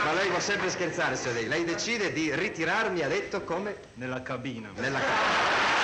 Ma 0.04 0.12
lei 0.12 0.28
vuol 0.28 0.40
sempre 0.40 0.70
scherzare, 0.70 1.16
signor 1.16 1.34
Degoli. 1.34 1.50
Lei 1.50 1.64
decide 1.64 2.12
di 2.12 2.32
ritirarmi, 2.32 3.02
ha 3.02 3.08
detto, 3.08 3.42
come? 3.42 3.74
Nella 3.94 4.22
cabina. 4.22 4.70
Nella 4.76 5.00
cabina. 5.00 5.75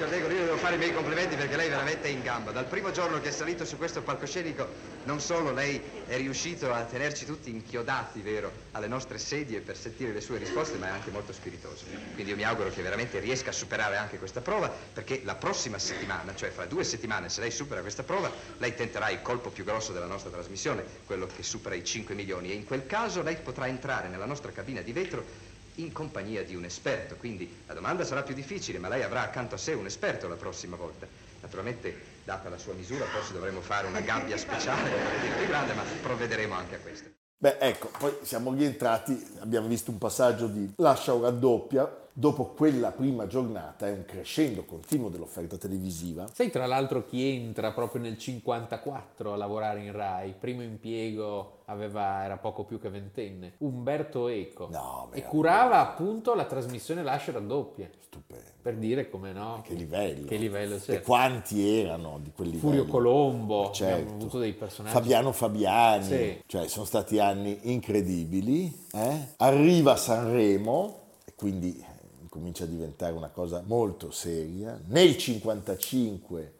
Signor 0.00 0.14
Dego, 0.14 0.32
io 0.32 0.44
devo 0.44 0.56
fare 0.56 0.76
i 0.76 0.78
miei 0.78 0.94
complimenti 0.94 1.36
perché 1.36 1.56
lei 1.56 1.68
veramente 1.68 2.08
è 2.08 2.10
in 2.10 2.22
gamba. 2.22 2.52
Dal 2.52 2.64
primo 2.64 2.90
giorno 2.90 3.20
che 3.20 3.28
è 3.28 3.30
salito 3.30 3.66
su 3.66 3.76
questo 3.76 4.00
palcoscenico, 4.00 4.66
non 5.02 5.20
solo 5.20 5.52
lei 5.52 5.78
è 6.06 6.16
riuscito 6.16 6.72
a 6.72 6.84
tenerci 6.84 7.26
tutti 7.26 7.50
inchiodati, 7.50 8.22
vero, 8.22 8.50
alle 8.70 8.88
nostre 8.88 9.18
sedie 9.18 9.60
per 9.60 9.76
sentire 9.76 10.12
le 10.12 10.22
sue 10.22 10.38
risposte, 10.38 10.78
ma 10.78 10.86
è 10.86 10.88
anche 10.88 11.10
molto 11.10 11.34
spiritoso. 11.34 11.84
Quindi 12.14 12.30
io 12.30 12.36
mi 12.36 12.44
auguro 12.44 12.70
che 12.70 12.80
veramente 12.80 13.18
riesca 13.18 13.50
a 13.50 13.52
superare 13.52 13.98
anche 13.98 14.16
questa 14.16 14.40
prova, 14.40 14.70
perché 14.70 15.20
la 15.22 15.34
prossima 15.34 15.78
settimana, 15.78 16.34
cioè 16.34 16.48
fra 16.48 16.64
due 16.64 16.82
settimane, 16.82 17.28
se 17.28 17.42
lei 17.42 17.50
supera 17.50 17.82
questa 17.82 18.02
prova, 18.02 18.32
lei 18.56 18.74
tenterà 18.74 19.10
il 19.10 19.20
colpo 19.20 19.50
più 19.50 19.64
grosso 19.64 19.92
della 19.92 20.06
nostra 20.06 20.30
trasmissione, 20.30 20.82
quello 21.04 21.26
che 21.26 21.42
supera 21.42 21.74
i 21.74 21.84
5 21.84 22.14
milioni, 22.14 22.52
e 22.52 22.54
in 22.54 22.64
quel 22.64 22.86
caso 22.86 23.20
lei 23.20 23.36
potrà 23.36 23.66
entrare 23.66 24.08
nella 24.08 24.24
nostra 24.24 24.50
cabina 24.50 24.80
di 24.80 24.92
vetro 24.92 25.49
in 25.76 25.92
compagnia 25.92 26.44
di 26.44 26.54
un 26.54 26.64
esperto, 26.64 27.16
quindi 27.16 27.62
la 27.66 27.74
domanda 27.74 28.04
sarà 28.04 28.22
più 28.22 28.34
difficile, 28.34 28.78
ma 28.78 28.88
lei 28.88 29.02
avrà 29.02 29.22
accanto 29.22 29.54
a 29.54 29.58
sé 29.58 29.72
un 29.72 29.86
esperto 29.86 30.28
la 30.28 30.36
prossima 30.36 30.76
volta. 30.76 31.06
Naturalmente, 31.40 32.18
data 32.24 32.48
la 32.48 32.58
sua 32.58 32.74
misura, 32.74 33.04
forse 33.06 33.32
dovremo 33.32 33.60
fare 33.60 33.86
una 33.86 34.00
gabbia 34.00 34.36
speciale 34.36 34.90
più 35.38 35.46
grande, 35.46 35.72
ma 35.74 35.82
provvederemo 36.02 36.54
anche 36.54 36.74
a 36.74 36.78
questo. 36.78 37.08
Beh, 37.38 37.56
ecco, 37.58 37.90
poi 37.98 38.18
siamo 38.20 38.52
rientrati, 38.52 39.18
abbiamo 39.38 39.66
visto 39.66 39.90
un 39.90 39.96
passaggio 39.96 40.46
di 40.46 40.70
lascia 40.76 41.14
o 41.14 41.22
raddoppia, 41.22 41.90
dopo 42.20 42.48
quella 42.48 42.90
prima 42.92 43.26
giornata 43.26 43.86
è 43.86 43.92
un 43.92 44.04
crescendo 44.04 44.64
continuo 44.64 45.08
dell'offerta 45.08 45.56
televisiva. 45.56 46.28
Sai 46.30 46.50
tra 46.50 46.66
l'altro 46.66 47.06
chi 47.06 47.26
entra 47.26 47.72
proprio 47.72 48.02
nel 48.02 48.18
54 48.18 49.32
a 49.32 49.36
lavorare 49.36 49.80
in 49.82 49.90
Rai? 49.92 50.34
Primo 50.38 50.60
impiego 50.62 51.60
aveva, 51.64 52.22
era 52.22 52.36
poco 52.36 52.64
più 52.64 52.78
che 52.78 52.90
ventenne. 52.90 53.54
Umberto 53.58 54.28
Eco. 54.28 54.68
No, 54.70 55.08
e 55.12 55.22
curava 55.22 55.80
appunto 55.80 56.34
la 56.34 56.44
trasmissione 56.44 57.02
Lascia 57.02 57.32
raddoppia. 57.32 57.88
Stupendo. 57.98 58.50
Per 58.60 58.74
dire 58.76 59.08
come 59.08 59.32
no. 59.32 59.62
Che 59.64 59.72
livello. 59.72 60.26
Che 60.26 60.36
livello, 60.36 60.74
E 60.74 60.80
certo. 60.80 61.06
quanti 61.06 61.66
erano 61.80 62.18
di 62.22 62.32
quelli 62.32 62.58
Furio 62.58 62.84
Colombo, 62.84 63.70
Certo. 63.70 63.94
abbiamo 64.02 64.16
avuto 64.16 64.38
dei 64.38 64.52
personaggi. 64.52 64.94
Fabiano 64.94 65.32
Fabiani, 65.32 66.04
Sì. 66.04 66.42
cioè 66.44 66.68
sono 66.68 66.84
stati 66.84 67.18
anni 67.18 67.60
incredibili. 67.72 68.86
eh? 68.92 69.28
Arriva 69.38 69.96
Sanremo, 69.96 70.98
e 71.24 71.32
quindi 71.34 71.82
comincia 72.30 72.64
a 72.64 72.68
diventare 72.68 73.12
una 73.12 73.28
cosa 73.28 73.62
molto 73.66 74.10
seria. 74.10 74.80
Nel 74.86 75.18
55 75.18 76.52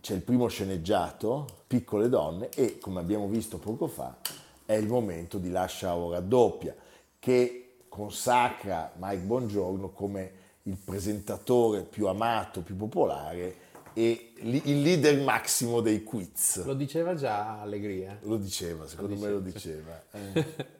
c'è 0.00 0.14
il 0.14 0.20
primo 0.20 0.46
sceneggiato, 0.46 1.46
Piccole 1.66 2.08
donne, 2.08 2.50
e 2.50 2.78
come 2.78 3.00
abbiamo 3.00 3.26
visto 3.26 3.58
poco 3.58 3.88
fa, 3.88 4.18
è 4.64 4.74
il 4.74 4.86
momento 4.86 5.38
di 5.38 5.50
Lascia 5.50 5.96
o 5.96 6.12
raddoppia, 6.12 6.76
che 7.18 7.78
consacra 7.88 8.92
Mike 8.96 9.22
Bongiorno 9.22 9.90
come 9.90 10.32
il 10.64 10.76
presentatore 10.76 11.82
più 11.82 12.06
amato, 12.06 12.60
più 12.60 12.76
popolare 12.76 13.68
e 13.94 14.32
il 14.36 14.82
leader 14.82 15.18
massimo 15.22 15.80
dei 15.80 16.04
quiz. 16.04 16.62
Lo 16.64 16.74
diceva 16.74 17.14
già 17.14 17.60
Allegria. 17.60 18.18
Lo 18.22 18.36
diceva, 18.36 18.86
secondo 18.86 19.14
Lo 19.14 19.20
me 19.20 19.28
lo 19.30 19.40
diceva. 19.40 20.02
diceva. 20.12 20.32
eh. 20.34 20.78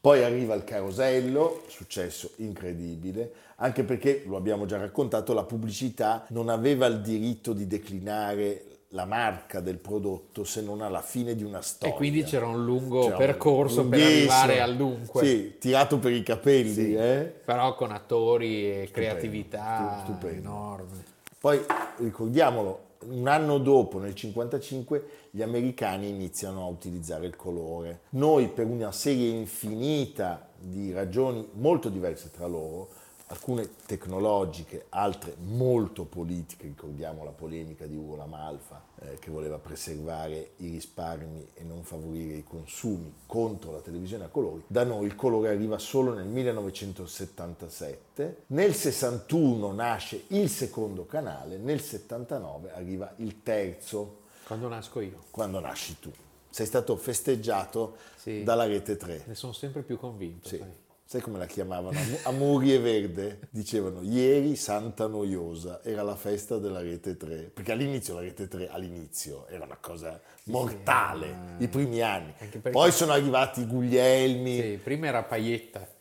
Poi 0.00 0.22
arriva 0.22 0.54
il 0.54 0.62
carosello, 0.64 1.64
successo 1.66 2.30
incredibile, 2.36 3.32
anche 3.56 3.82
perché, 3.82 4.22
lo 4.26 4.36
abbiamo 4.36 4.64
già 4.64 4.78
raccontato, 4.78 5.34
la 5.34 5.42
pubblicità 5.42 6.24
non 6.28 6.48
aveva 6.48 6.86
il 6.86 7.00
diritto 7.00 7.52
di 7.52 7.66
declinare 7.66 8.62
la 8.92 9.04
marca 9.04 9.60
del 9.60 9.76
prodotto 9.78 10.44
se 10.44 10.62
non 10.62 10.80
alla 10.82 11.02
fine 11.02 11.34
di 11.34 11.42
una 11.42 11.60
storia. 11.60 11.92
E 11.92 11.96
quindi 11.96 12.22
c'era 12.22 12.46
un 12.46 12.64
lungo 12.64 13.00
C'era 13.02 13.16
un 13.16 13.18
percorso 13.18 13.86
per 13.88 13.98
lunghissimo. 13.98 14.32
arrivare 14.32 14.60
al 14.60 14.76
dunque. 14.76 15.26
Sì, 15.26 15.56
tirato 15.58 15.98
per 15.98 16.12
i 16.12 16.22
capelli, 16.22 16.72
Sì. 16.72 16.94
eh? 16.94 17.32
Però 17.44 17.74
con 17.74 17.90
attori 17.90 18.82
e 18.82 18.88
creatività 18.92 19.98
stu- 20.00 20.12
stupendo. 20.14 20.48
enorme. 20.48 21.04
Poi 21.38 21.60
ricordiamolo, 21.98 22.86
un 23.06 23.28
anno 23.28 23.58
dopo, 23.58 23.98
nel 23.98 24.14
55, 24.14 25.04
gli 25.30 25.42
americani 25.42 26.08
iniziano 26.08 26.62
a 26.62 26.66
utilizzare 26.66 27.26
il 27.26 27.36
colore. 27.36 28.00
Noi, 28.10 28.48
per 28.48 28.66
una 28.66 28.92
serie 28.92 29.30
infinita 29.30 30.48
di 30.58 30.92
ragioni 30.92 31.48
molto 31.52 31.88
diverse 31.88 32.30
tra 32.30 32.46
loro, 32.46 32.88
alcune 33.30 33.68
tecnologiche, 33.86 34.86
altre 34.88 35.36
molto 35.38 36.04
politiche, 36.04 36.66
ricordiamo 36.66 37.24
la 37.24 37.30
polemica 37.30 37.86
di 37.86 37.94
Ugo 37.94 38.16
Lamalfa 38.16 38.82
eh, 39.00 39.18
che 39.18 39.30
voleva 39.30 39.58
preservare 39.58 40.52
i 40.56 40.70
risparmi 40.70 41.48
e 41.54 41.62
non 41.62 41.84
favorire 41.84 42.34
i 42.36 42.44
consumi 42.44 43.12
contro 43.26 43.70
la 43.72 43.80
televisione 43.80 44.24
a 44.24 44.28
colori, 44.28 44.62
da 44.66 44.82
noi 44.84 45.04
il 45.06 45.14
colore 45.14 45.50
arriva 45.50 45.78
solo 45.78 46.14
nel 46.14 46.26
1977, 46.26 48.42
nel 48.48 48.74
61 48.74 49.72
nasce 49.72 50.24
il 50.28 50.48
secondo 50.48 51.04
canale, 51.06 51.58
nel 51.58 51.80
79 51.80 52.72
arriva 52.72 53.12
il 53.16 53.42
terzo, 53.42 54.20
Quando 54.46 54.68
nasco 54.68 55.00
io. 55.00 55.24
quando 55.30 55.60
nasci 55.60 55.98
tu. 56.00 56.10
Sei 56.50 56.64
stato 56.66 56.96
festeggiato 56.96 57.96
Sì. 58.16 58.42
dalla 58.42 58.64
rete 58.64 58.96
3. 58.96 59.24
Ne 59.26 59.34
sono 59.34 59.52
sempre 59.52 59.82
più 59.82 59.98
convinto. 59.98 60.48
Sì. 60.48 60.62
Sai. 61.08 61.22
Come 61.22 61.38
la 61.38 61.46
chiamavano? 61.46 61.98
Amuri 62.24 62.74
e 62.74 62.78
Verde. 62.78 63.38
Dicevano 63.50 64.02
ieri 64.02 64.54
Santa 64.56 65.06
Noiosa, 65.06 65.82
era 65.82 66.02
la 66.02 66.14
festa 66.14 66.58
della 66.58 66.80
rete 66.80 67.16
3. 67.16 67.50
Perché 67.54 67.72
all'inizio 67.72 68.14
la 68.14 68.20
rete 68.20 68.46
3 68.46 68.68
all'inizio 68.68 69.46
era 69.48 69.64
una 69.64 69.78
cosa 69.80 70.20
mortale, 70.44 71.34
sì. 71.56 71.64
i 71.64 71.68
primi 71.68 72.02
anni. 72.02 72.34
Poi 72.70 72.92
sono 72.92 73.12
arrivati 73.12 73.62
i 73.62 73.66
Guglielmi, 73.66 74.60
Sì, 74.60 74.80
prima 74.82 75.06
era 75.06 75.22
Paietta. 75.22 75.86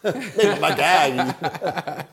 Eh, 0.00 0.58
magari. 0.58 1.18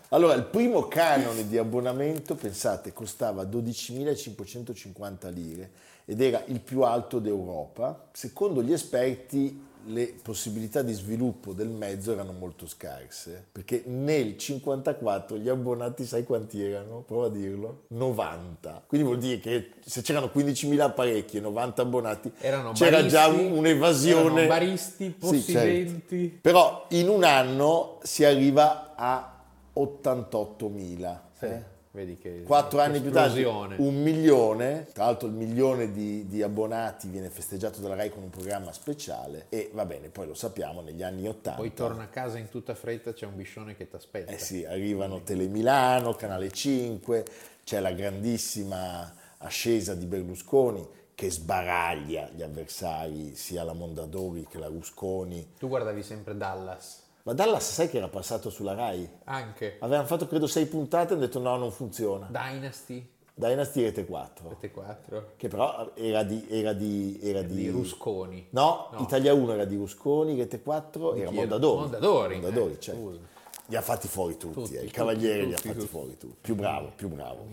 allora, 0.10 0.34
il 0.34 0.44
primo 0.44 0.90
canone 0.90 1.48
di 1.48 1.58
abbonamento, 1.58 2.36
pensate, 2.36 2.92
costava 2.92 3.44
12.550 3.44 5.32
lire 5.32 5.72
ed 6.04 6.20
era 6.20 6.44
il 6.48 6.60
più 6.60 6.82
alto 6.82 7.20
d'Europa. 7.20 8.10
Secondo 8.12 8.62
gli 8.62 8.74
esperti, 8.74 9.72
le 9.86 10.14
possibilità 10.22 10.82
di 10.82 10.94
sviluppo 10.94 11.54
del 11.54 11.68
mezzo 11.68 12.12
erano 12.14 12.32
molto 12.32 12.68
scarse, 12.68 13.46
perché 13.52 13.84
nel 13.88 14.38
54 14.38 15.38
gli 15.38 15.50
abbonati, 15.50 16.06
sai 16.06 16.24
quanti 16.24 16.64
erano? 16.64 17.04
Prova 17.06 17.26
a 17.26 17.30
dirlo. 17.30 17.84
90. 17.88 18.84
Quindi 18.88 19.06
vuol 19.08 19.20
dire 19.20 19.40
che 19.40 19.72
se 19.86 20.02
c'erano 20.02 20.32
15.000 20.34 20.80
apparecchi 20.80 21.38
e 21.38 21.40
90 21.42 21.82
abbonati, 21.82 22.32
Erano 22.40 22.72
c'era 22.72 23.06
già 23.06 23.28
baristi, 23.30 23.52
un'evasione. 23.58 24.22
erano 24.34 24.48
baristi, 24.48 25.04
Sì, 25.06 25.10
possidenti. 25.12 26.18
certo. 26.20 26.38
Però 26.42 26.86
in 26.90 27.10
un 27.10 27.24
anno 27.24 28.00
si 28.04 28.24
arriva 28.24 28.94
a 28.96 29.42
88.000. 29.76 31.20
Sì, 31.38 31.46
eh? 31.46 31.64
Vedi 31.96 32.18
che 32.18 32.42
Quattro 32.42 32.80
anni 32.80 33.00
più 33.00 33.12
tardi 33.12 33.44
un 33.44 34.02
milione, 34.02 34.88
tra 34.94 35.06
l'altro 35.06 35.28
il 35.28 35.36
milione 35.36 35.92
di, 35.92 36.28
di 36.28 36.42
abbonati 36.42 37.08
viene 37.08 37.30
festeggiato 37.30 37.82
dalla 37.82 37.94
RAI 37.94 38.10
con 38.10 38.24
un 38.24 38.32
programma 38.32 38.74
speciale 38.74 39.46
e 39.50 39.70
va 39.74 39.86
bene, 39.86 40.10
poi 40.10 40.26
lo 40.26 40.34
sappiamo, 40.34 40.82
negli 40.82 41.04
anni 41.04 41.28
80 41.28 41.52
Poi 41.56 41.72
torna 41.76 42.02
a 42.02 42.08
casa 42.08 42.40
in 42.40 42.50
tutta 42.50 42.74
fretta, 42.74 43.14
c'è 43.14 43.28
un 43.28 43.36
biscione 43.36 43.76
che 43.76 43.88
ti 43.88 43.96
aspetta. 43.96 44.32
eh 44.32 44.40
sì, 44.40 44.66
arrivano 44.66 45.22
Telemilano, 45.22 46.16
Canale 46.16 46.50
5, 46.50 47.26
c'è 47.64 47.80
la 47.80 47.92
grandissima 47.92 49.14
ascesa 49.38 49.94
di 49.94 50.08
Berlusconi 50.08 50.88
che 51.14 51.30
sbaraglia 51.30 52.32
gli 52.34 52.42
avversari, 52.42 53.36
sia 53.36 53.64
la 53.64 53.74
Mondadori 53.74 54.48
che 54.50 54.58
la 54.58 54.66
Rusconi. 54.66 55.54
Tu 55.60 55.68
guardavi 55.68 56.02
sempre 56.02 56.36
Dallas. 56.36 57.03
Ma 57.26 57.32
Dallas 57.32 57.72
sai 57.72 57.90
che 57.90 57.98
era 57.98 58.10
passato 58.10 58.50
sulla 58.50 58.74
RAI? 58.74 59.10
Anche 59.24 59.78
Avevano 59.80 60.08
fatto 60.08 60.28
credo 60.28 60.46
sei 60.46 60.66
puntate 60.66 61.12
e 61.12 61.16
hanno 61.16 61.26
detto 61.26 61.40
no, 61.40 61.56
non 61.56 61.72
funziona. 61.72 62.28
Dynasty, 62.30 63.10
Dynasty 63.34 63.82
Rete 63.82 64.06
4, 64.06 64.50
Rete 64.50 64.72
4, 64.72 65.32
che 65.38 65.48
però 65.48 65.92
era 65.96 66.24
di... 66.24 66.46
Era 66.50 66.74
di, 66.74 67.18
era 67.24 67.42
di, 67.42 67.56
di 67.56 67.70
Rusconi. 67.70 68.48
No, 68.50 68.90
No. 68.92 69.00
Italia 69.00 69.34
1 69.34 69.54
era 69.54 69.64
di 69.64 69.78
Rusconi, 69.78 70.36
Rete 70.38 70.62
4 70.62 71.14
era 71.14 71.16
chi 71.16 71.22
era? 71.22 71.32
Mondadori. 71.32 71.80
Mondadori, 71.80 72.34
Mondadori, 72.36 72.74
eh, 72.74 72.80
certo. 72.82 73.00
scusa. 73.00 73.20
Li 73.68 73.76
ha 73.78 73.82
fatti 73.82 74.10
fuori 74.10 74.36
tutti, 74.36 74.54
Tutti, 74.56 74.74
eh, 74.74 74.80
il 74.80 74.82
tutti, 74.82 74.92
Cavaliere 74.92 75.46
li 75.46 75.54
ha 75.54 75.56
tutti, 75.56 75.68
fatti 75.70 75.80
tutti. 75.80 75.90
fuori 75.90 76.18
tutti. 76.18 76.38
Più 76.42 76.56
bravo, 76.56 76.92
più 76.94 77.08
bravo. 77.08 77.48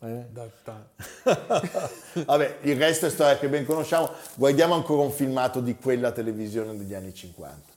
Eh? 0.00 0.26
Vabbè, 2.24 2.58
il 2.62 2.76
resto 2.76 3.06
è 3.06 3.10
storia 3.10 3.38
che 3.38 3.48
ben 3.48 3.64
conosciamo. 3.64 4.10
Guardiamo 4.34 4.74
ancora 4.74 5.02
un 5.02 5.12
filmato 5.12 5.60
di 5.60 5.76
quella 5.76 6.10
televisione 6.10 6.76
degli 6.76 6.92
anni 6.92 7.14
50. 7.14 7.70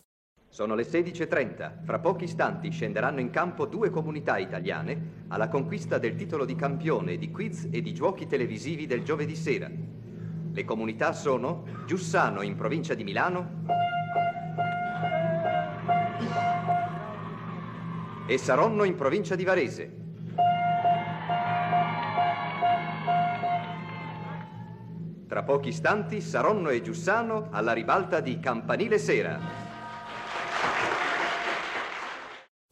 Sono 0.56 0.74
le 0.74 0.84
16.30. 0.84 1.84
Fra 1.84 2.00
pochi 2.00 2.24
istanti 2.24 2.70
scenderanno 2.70 3.20
in 3.20 3.30
campo 3.30 3.66
due 3.66 3.90
comunità 3.90 4.38
italiane 4.38 5.26
alla 5.28 5.50
conquista 5.50 5.98
del 5.98 6.16
titolo 6.16 6.46
di 6.46 6.56
campione 6.56 7.18
di 7.18 7.30
quiz 7.30 7.68
e 7.70 7.82
di 7.82 7.94
giochi 7.94 8.26
televisivi 8.26 8.88
del 8.88 9.04
giovedì 9.04 9.36
sera. 9.36 9.70
Le 9.70 10.64
comunità 10.64 11.12
sono 11.12 11.66
Giussano 11.86 12.42
in 12.42 12.56
provincia 12.56 12.94
di 12.94 13.04
Milano 13.04 13.64
e 18.26 18.38
Saronno 18.38 18.86
in 18.86 18.96
provincia 18.96 19.36
di 19.36 19.44
Varese. 19.44 19.96
Tra 25.28 25.44
pochi 25.44 25.68
istanti 25.68 26.22
Saronno 26.22 26.70
e 26.70 26.82
Giussano 26.82 27.50
alla 27.52 27.74
ribalta 27.74 28.22
di 28.22 28.40
Campanile 28.40 28.98
Sera. 28.98 29.65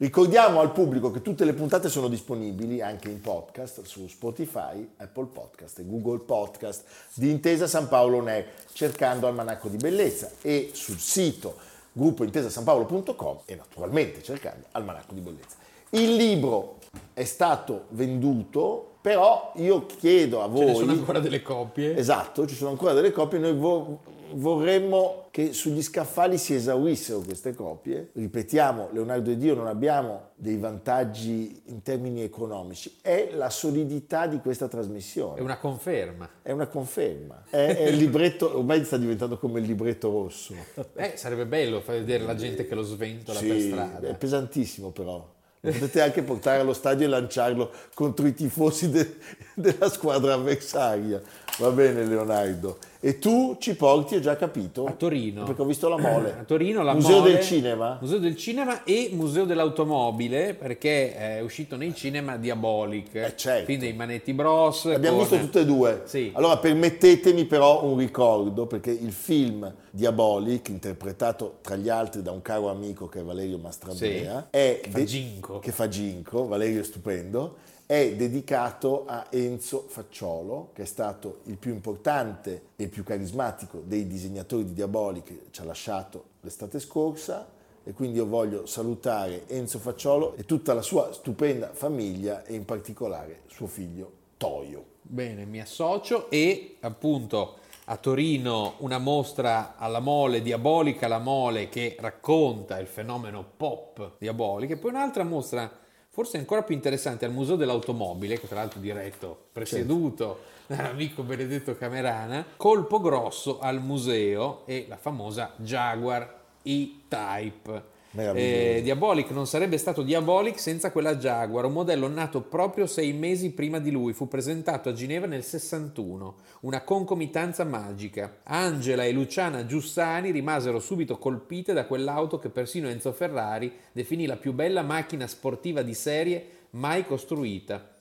Ricordiamo 0.04 0.60
al 0.60 0.74
pubblico 0.74 1.12
che 1.12 1.22
tutte 1.22 1.46
le 1.46 1.54
puntate 1.54 1.88
sono 1.88 2.10
disponibili 2.10 2.82
anche 2.82 3.08
in 3.08 3.22
podcast 3.22 3.84
su 3.86 4.06
Spotify, 4.10 4.86
Apple 4.98 5.28
Podcast 5.28 5.80
e 5.80 5.86
Google 5.86 6.20
Podcast 6.20 6.84
di 7.14 7.30
Intesa 7.30 7.68
San 7.68 7.88
Paolo 7.88 8.22
NER 8.22 8.46
cercando 8.74 9.28
Almanacco 9.28 9.70
di 9.70 9.78
Bellezza 9.78 10.30
e 10.42 10.72
sul 10.74 10.98
sito 10.98 11.56
gruppointesasanpaolo.com 11.94 13.44
e 13.46 13.56
naturalmente 13.56 14.22
cercando 14.22 14.66
Almanacco 14.72 15.14
di 15.14 15.22
Bellezza. 15.22 15.56
Il 15.92 16.16
libro 16.16 16.80
è 17.14 17.24
stato 17.24 17.86
venduto, 17.92 18.96
però 19.00 19.54
io 19.56 19.86
chiedo 19.86 20.44
a 20.44 20.48
voi... 20.48 20.66
Ne 20.66 20.76
sono 20.76 20.92
ancora 20.92 21.20
delle 21.20 21.42
copie. 21.42 21.96
Esatto, 21.96 22.46
ci 22.46 22.56
sono 22.56 22.72
ancora 22.72 22.92
delle 22.92 23.14
copie, 23.14 23.40
noi 23.40 23.54
vo- 23.54 24.00
vorremmo 24.36 25.28
che 25.32 25.54
sugli 25.54 25.82
scaffali 25.82 26.38
si 26.38 26.54
esaurissero 26.54 27.20
queste 27.20 27.54
copie. 27.56 28.10
Ripetiamo, 28.14 28.90
Leonardo 28.92 29.32
ed 29.32 29.42
io 29.44 29.56
non 29.56 29.68
abbiamo 29.68 30.32
dei 30.36 30.58
vantaggi 30.58 31.62
in 31.66 31.82
termini 31.82 32.22
economici, 32.22 32.98
è 33.02 33.30
la 33.34 33.50
solidità 33.50 34.28
di 34.28 34.40
questa 34.40 34.68
trasmissione. 34.68 35.40
È 35.40 35.42
una 35.42 35.58
conferma. 35.58 36.30
È 36.42 36.52
una 36.52 36.68
conferma. 36.68 37.44
È, 37.50 37.58
è 37.58 37.88
il 37.88 37.98
libretto, 37.98 38.58
ormai 38.58 38.84
sta 38.84 38.98
diventando 38.98 39.38
come 39.38 39.60
il 39.60 39.66
libretto 39.66 40.10
rosso. 40.12 40.54
Eh, 40.96 41.14
sarebbe 41.16 41.46
bello 41.46 41.82
far 41.82 41.96
vedere 41.96 42.24
la 42.24 42.36
gente 42.36 42.68
che 42.68 42.76
lo 42.76 42.84
sventola 42.84 43.40
Sì, 43.40 43.48
per 43.48 43.60
strada. 43.60 44.08
È 44.08 44.16
pesantissimo 44.16 44.92
però. 44.92 45.32
Potete 45.60 46.02
anche 46.02 46.24
portare 46.24 46.60
allo 46.60 46.74
stadio 46.74 47.06
e 47.06 47.10
lanciarlo 47.10 47.72
contro 47.94 48.28
i 48.28 48.34
tifosi 48.34 48.90
de- 48.90 49.16
della 49.56 49.90
squadra 49.90 50.34
avversaria. 50.34 51.22
Va 51.58 51.70
bene 51.70 52.04
Leonardo. 52.04 52.78
E 53.06 53.20
tu 53.20 53.58
ci 53.60 53.76
porti, 53.76 54.16
ho 54.16 54.22
già 54.22 54.38
capito. 54.38 54.86
A 54.86 54.92
Torino. 54.94 55.44
Perché 55.44 55.62
ho 55.62 55.66
visto 55.66 55.90
la 55.90 55.98
mole. 55.98 56.38
A 56.40 56.44
Torino 56.46 56.84
la 56.84 56.94
Museo 56.94 57.20
Mole, 57.20 57.34
del 57.34 57.42
Cinema. 57.44 57.98
Museo 58.00 58.18
del 58.18 58.38
Cinema 58.38 58.84
e 58.86 59.10
Museo 59.12 59.44
dell'Automobile 59.44 60.54
perché 60.54 61.14
è 61.14 61.42
uscito 61.42 61.76
nei 61.76 61.94
cinema 61.94 62.38
Diabolic. 62.38 63.14
Eh, 63.16 63.34
certo. 63.36 63.66
Film 63.66 63.80
dei 63.82 63.92
Manetti 63.92 64.32
Bros. 64.34 64.86
Abbiamo 64.86 65.18
con- 65.18 65.28
visto 65.28 65.44
tutte 65.44 65.60
e 65.60 65.66
due. 65.66 66.02
Sì. 66.06 66.32
Allora 66.34 66.56
permettetemi 66.58 67.44
però 67.44 67.84
un 67.84 67.98
ricordo, 67.98 68.68
perché 68.68 68.92
il 68.92 69.12
film 69.12 69.70
Diabolic, 69.92 70.70
interpretato 70.70 71.58
tra 71.62 71.76
gli 71.76 71.90
altri 71.90 72.22
da 72.22 72.32
un 72.32 72.42
caro 72.42 72.70
amico 72.70 73.08
che 73.10 73.20
è 73.20 73.24
Valerio 73.24 73.58
Mastrandrea, 73.58 74.48
Sì. 74.50 74.58
è 74.58 74.80
Che 74.82 74.90
fa 74.90 75.04
Ginco. 75.04 75.60
che 75.60 75.72
fa 75.74 75.88
Ginco, 75.90 76.48
Valerio 76.48 76.80
è 76.80 76.84
stupendo, 76.86 77.56
è 77.94 78.16
dedicato 78.16 79.06
a 79.06 79.28
Enzo 79.30 79.86
Facciolo, 79.88 80.70
che 80.74 80.82
è 80.82 80.86
stato 80.86 81.42
il 81.44 81.58
più 81.58 81.72
importante 81.72 82.70
e 82.76 82.88
più 82.88 83.04
carismatico 83.04 83.84
dei 83.86 84.08
disegnatori 84.08 84.66
di 84.66 84.74
Diabolic 84.74 85.26
che 85.26 85.42
ci 85.52 85.62
ha 85.62 85.66
lasciato 85.66 86.24
l'estate 86.42 86.80
scorsa 86.80 87.48
e 87.84 87.94
quindi 87.94 88.18
io 88.18 88.26
voglio 88.26 88.66
salutare 88.66 89.48
Enzo 89.48 89.78
Facciolo 89.78 90.36
e 90.38 90.44
tutta 90.44 90.74
la 90.74 90.82
sua 90.82 91.14
stupenda 91.14 91.70
famiglia 91.72 92.44
e 92.46 92.56
in 92.56 92.66
particolare 92.66 93.42
suo 93.46 93.68
figlio 93.68 94.12
Toio. 94.38 94.84
Bene, 95.04 95.46
mi 95.46 95.62
associo 95.62 96.32
e 96.32 96.78
appunto 96.80 97.58
a 97.86 97.98
Torino 97.98 98.74
una 98.78 98.98
mostra 98.98 99.76
alla 99.78 100.00
mole 100.00 100.42
diabolica, 100.42 101.08
la 101.08 101.20
mole 101.20 101.70
che 101.70 101.96
racconta 102.00 102.80
il 102.80 102.88
fenomeno 102.88 103.46
pop 103.56 104.14
diabolico 104.18 104.74
e 104.74 104.78
poi 104.78 104.90
un'altra 104.90 105.24
mostra 105.24 105.82
forse 106.14 106.38
ancora 106.38 106.62
più 106.62 106.76
interessante 106.76 107.26
al 107.26 107.32
Museo 107.32 107.56
dell'Automobile, 107.56 108.40
che 108.40 108.48
tra 108.48 108.58
l'altro 108.58 108.78
è 108.78 108.84
diretto, 108.84 109.46
presieduto 109.52 110.42
dall'amico 110.68 111.24
Benedetto 111.24 111.76
Camerana, 111.76 112.46
colpo 112.56 113.02
grosso 113.02 113.58
al 113.58 113.82
museo 113.82 114.62
e 114.68 114.86
la 114.88 114.98
famosa 114.98 115.54
Jaguar 115.58 116.42
E-Type. 116.62 117.93
Eh, 118.16 118.82
Diabolic 118.84 119.32
non 119.32 119.48
sarebbe 119.48 119.78
stato 119.78 120.04
Diabolic 120.04 120.60
senza 120.60 120.92
quella 120.92 121.16
Jaguar, 121.16 121.66
un 121.66 121.74
modello 121.74 122.08
nato 122.08 122.42
proprio 122.42 122.86
sei 122.86 123.12
mesi 123.12 123.52
prima 123.52 123.80
di 123.80 123.90
lui, 123.90 124.14
fu 124.14 124.28
presentato 124.28 124.90
a 124.90 124.94
Ginevra 124.94 125.28
nel 125.28 125.44
61, 125.44 126.36
una 126.62 126.82
concomitanza 126.82 127.64
magica. 127.64 128.38
Angela 128.44 129.04
e 129.04 129.12
Luciana 129.12 129.66
Giussani 129.66 130.30
rimasero 130.30 130.80
subito 130.80 131.18
colpite 131.18 131.74
da 131.74 131.86
quell'auto 131.86 132.38
che 132.38 132.50
persino 132.50 132.88
Enzo 132.88 133.12
Ferrari 133.14 133.72
definì 133.92 134.28
la 134.28 134.38
più 134.38 134.54
bella 134.54 134.84
macchina 134.84 135.26
sportiva 135.26 135.82
di 135.82 135.96
serie 135.96 136.48
mai 136.72 137.06
costruita. 137.06 137.93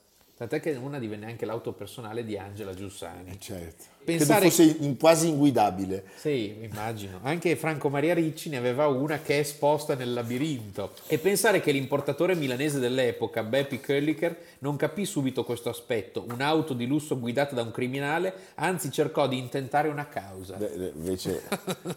Tant'è 0.42 0.58
che 0.60 0.72
una 0.72 0.98
divenne 0.98 1.26
anche 1.26 1.46
l'auto 1.46 1.70
personale 1.72 2.24
di 2.24 2.36
Angela 2.36 2.74
Giussani. 2.74 3.38
Certo. 3.38 3.84
Pensare- 4.04 4.48
Credo 4.48 4.54
fosse 4.56 4.76
in- 4.84 4.96
quasi 4.96 5.28
inguidabile. 5.28 6.02
Sì, 6.16 6.56
immagino. 6.62 7.20
Anche 7.22 7.54
Franco 7.54 7.88
Maria 7.88 8.12
Ricci 8.12 8.48
ne 8.48 8.56
aveva 8.56 8.88
una 8.88 9.20
che 9.20 9.36
è 9.36 9.38
esposta 9.38 9.94
nel 9.94 10.12
labirinto. 10.12 10.94
E 11.06 11.18
pensare 11.18 11.60
che 11.60 11.70
l'importatore 11.70 12.34
milanese 12.34 12.80
dell'epoca, 12.80 13.44
Beppe 13.44 13.78
Kölliker, 13.78 14.36
non 14.58 14.74
capì 14.74 15.04
subito 15.04 15.44
questo 15.44 15.68
aspetto. 15.68 16.24
Un'auto 16.28 16.74
di 16.74 16.86
lusso 16.86 17.16
guidata 17.20 17.54
da 17.54 17.62
un 17.62 17.70
criminale, 17.70 18.34
anzi 18.56 18.90
cercò 18.90 19.28
di 19.28 19.38
intentare 19.38 19.86
una 19.86 20.08
causa. 20.08 20.56
Beh, 20.56 20.72
eh, 20.72 20.92
Invece, 20.96 21.42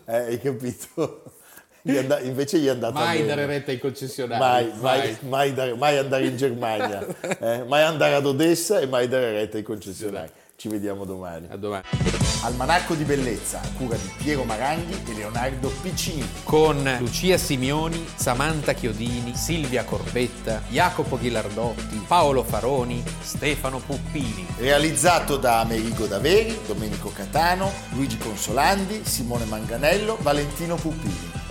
eh, 0.05 0.15
hai 0.15 0.39
capito? 0.39 1.23
Gli 1.87 1.97
and- 1.97 2.19
invece 2.23 2.57
gli 2.57 2.65
è 2.65 2.69
andata 2.69 2.93
Mai 2.99 3.17
bene. 3.17 3.27
dare 3.27 3.45
retta 3.45 3.69
ai 3.69 3.77
concessionari. 3.77 4.39
Mai, 4.41 4.71
mai, 4.81 5.17
mai 5.29 5.53
dare- 5.53 5.75
mai 5.75 5.97
andare 5.99 6.25
in 6.25 6.35
Germania, 6.35 7.05
eh, 7.39 7.63
mai 7.67 7.83
andare 7.83 8.15
ad 8.15 8.25
Odessa 8.25 8.79
e 8.79 8.87
mai 8.87 9.07
dare 9.07 9.31
retta 9.33 9.57
ai 9.57 9.63
concessionari. 9.63 10.31
Ci 10.55 10.67
vediamo 10.67 11.05
domani. 11.05 11.45
A 11.51 11.57
domani. 11.57 11.83
Almanacco 12.41 12.95
di 12.95 13.03
bellezza 13.03 13.59
a 13.59 13.67
cura 13.77 13.97
di 13.97 14.09
Piero 14.17 14.43
Maranghi 14.45 14.93
e 15.07 15.13
Leonardo 15.13 15.71
Piccini. 15.81 16.27
Con 16.43 16.95
Lucia 16.99 17.37
Simioni, 17.37 18.03
Samantha 18.15 18.73
Chiodini, 18.73 19.35
Silvia 19.35 19.83
Corbetta, 19.83 20.63
Jacopo 20.69 21.17
Ghilardotti, 21.19 22.03
Paolo 22.07 22.41
Faroni, 22.43 23.03
Stefano 23.21 23.77
Puppini. 23.77 24.47
Realizzato 24.57 25.37
da 25.37 25.59
Amerigo 25.59 26.07
Daveri, 26.07 26.57
Domenico 26.65 27.11
Catano, 27.13 27.71
Luigi 27.91 28.17
Consolandi, 28.17 29.01
Simone 29.03 29.45
Manganello, 29.45 30.17
Valentino 30.21 30.75
Puppini. 30.77 31.43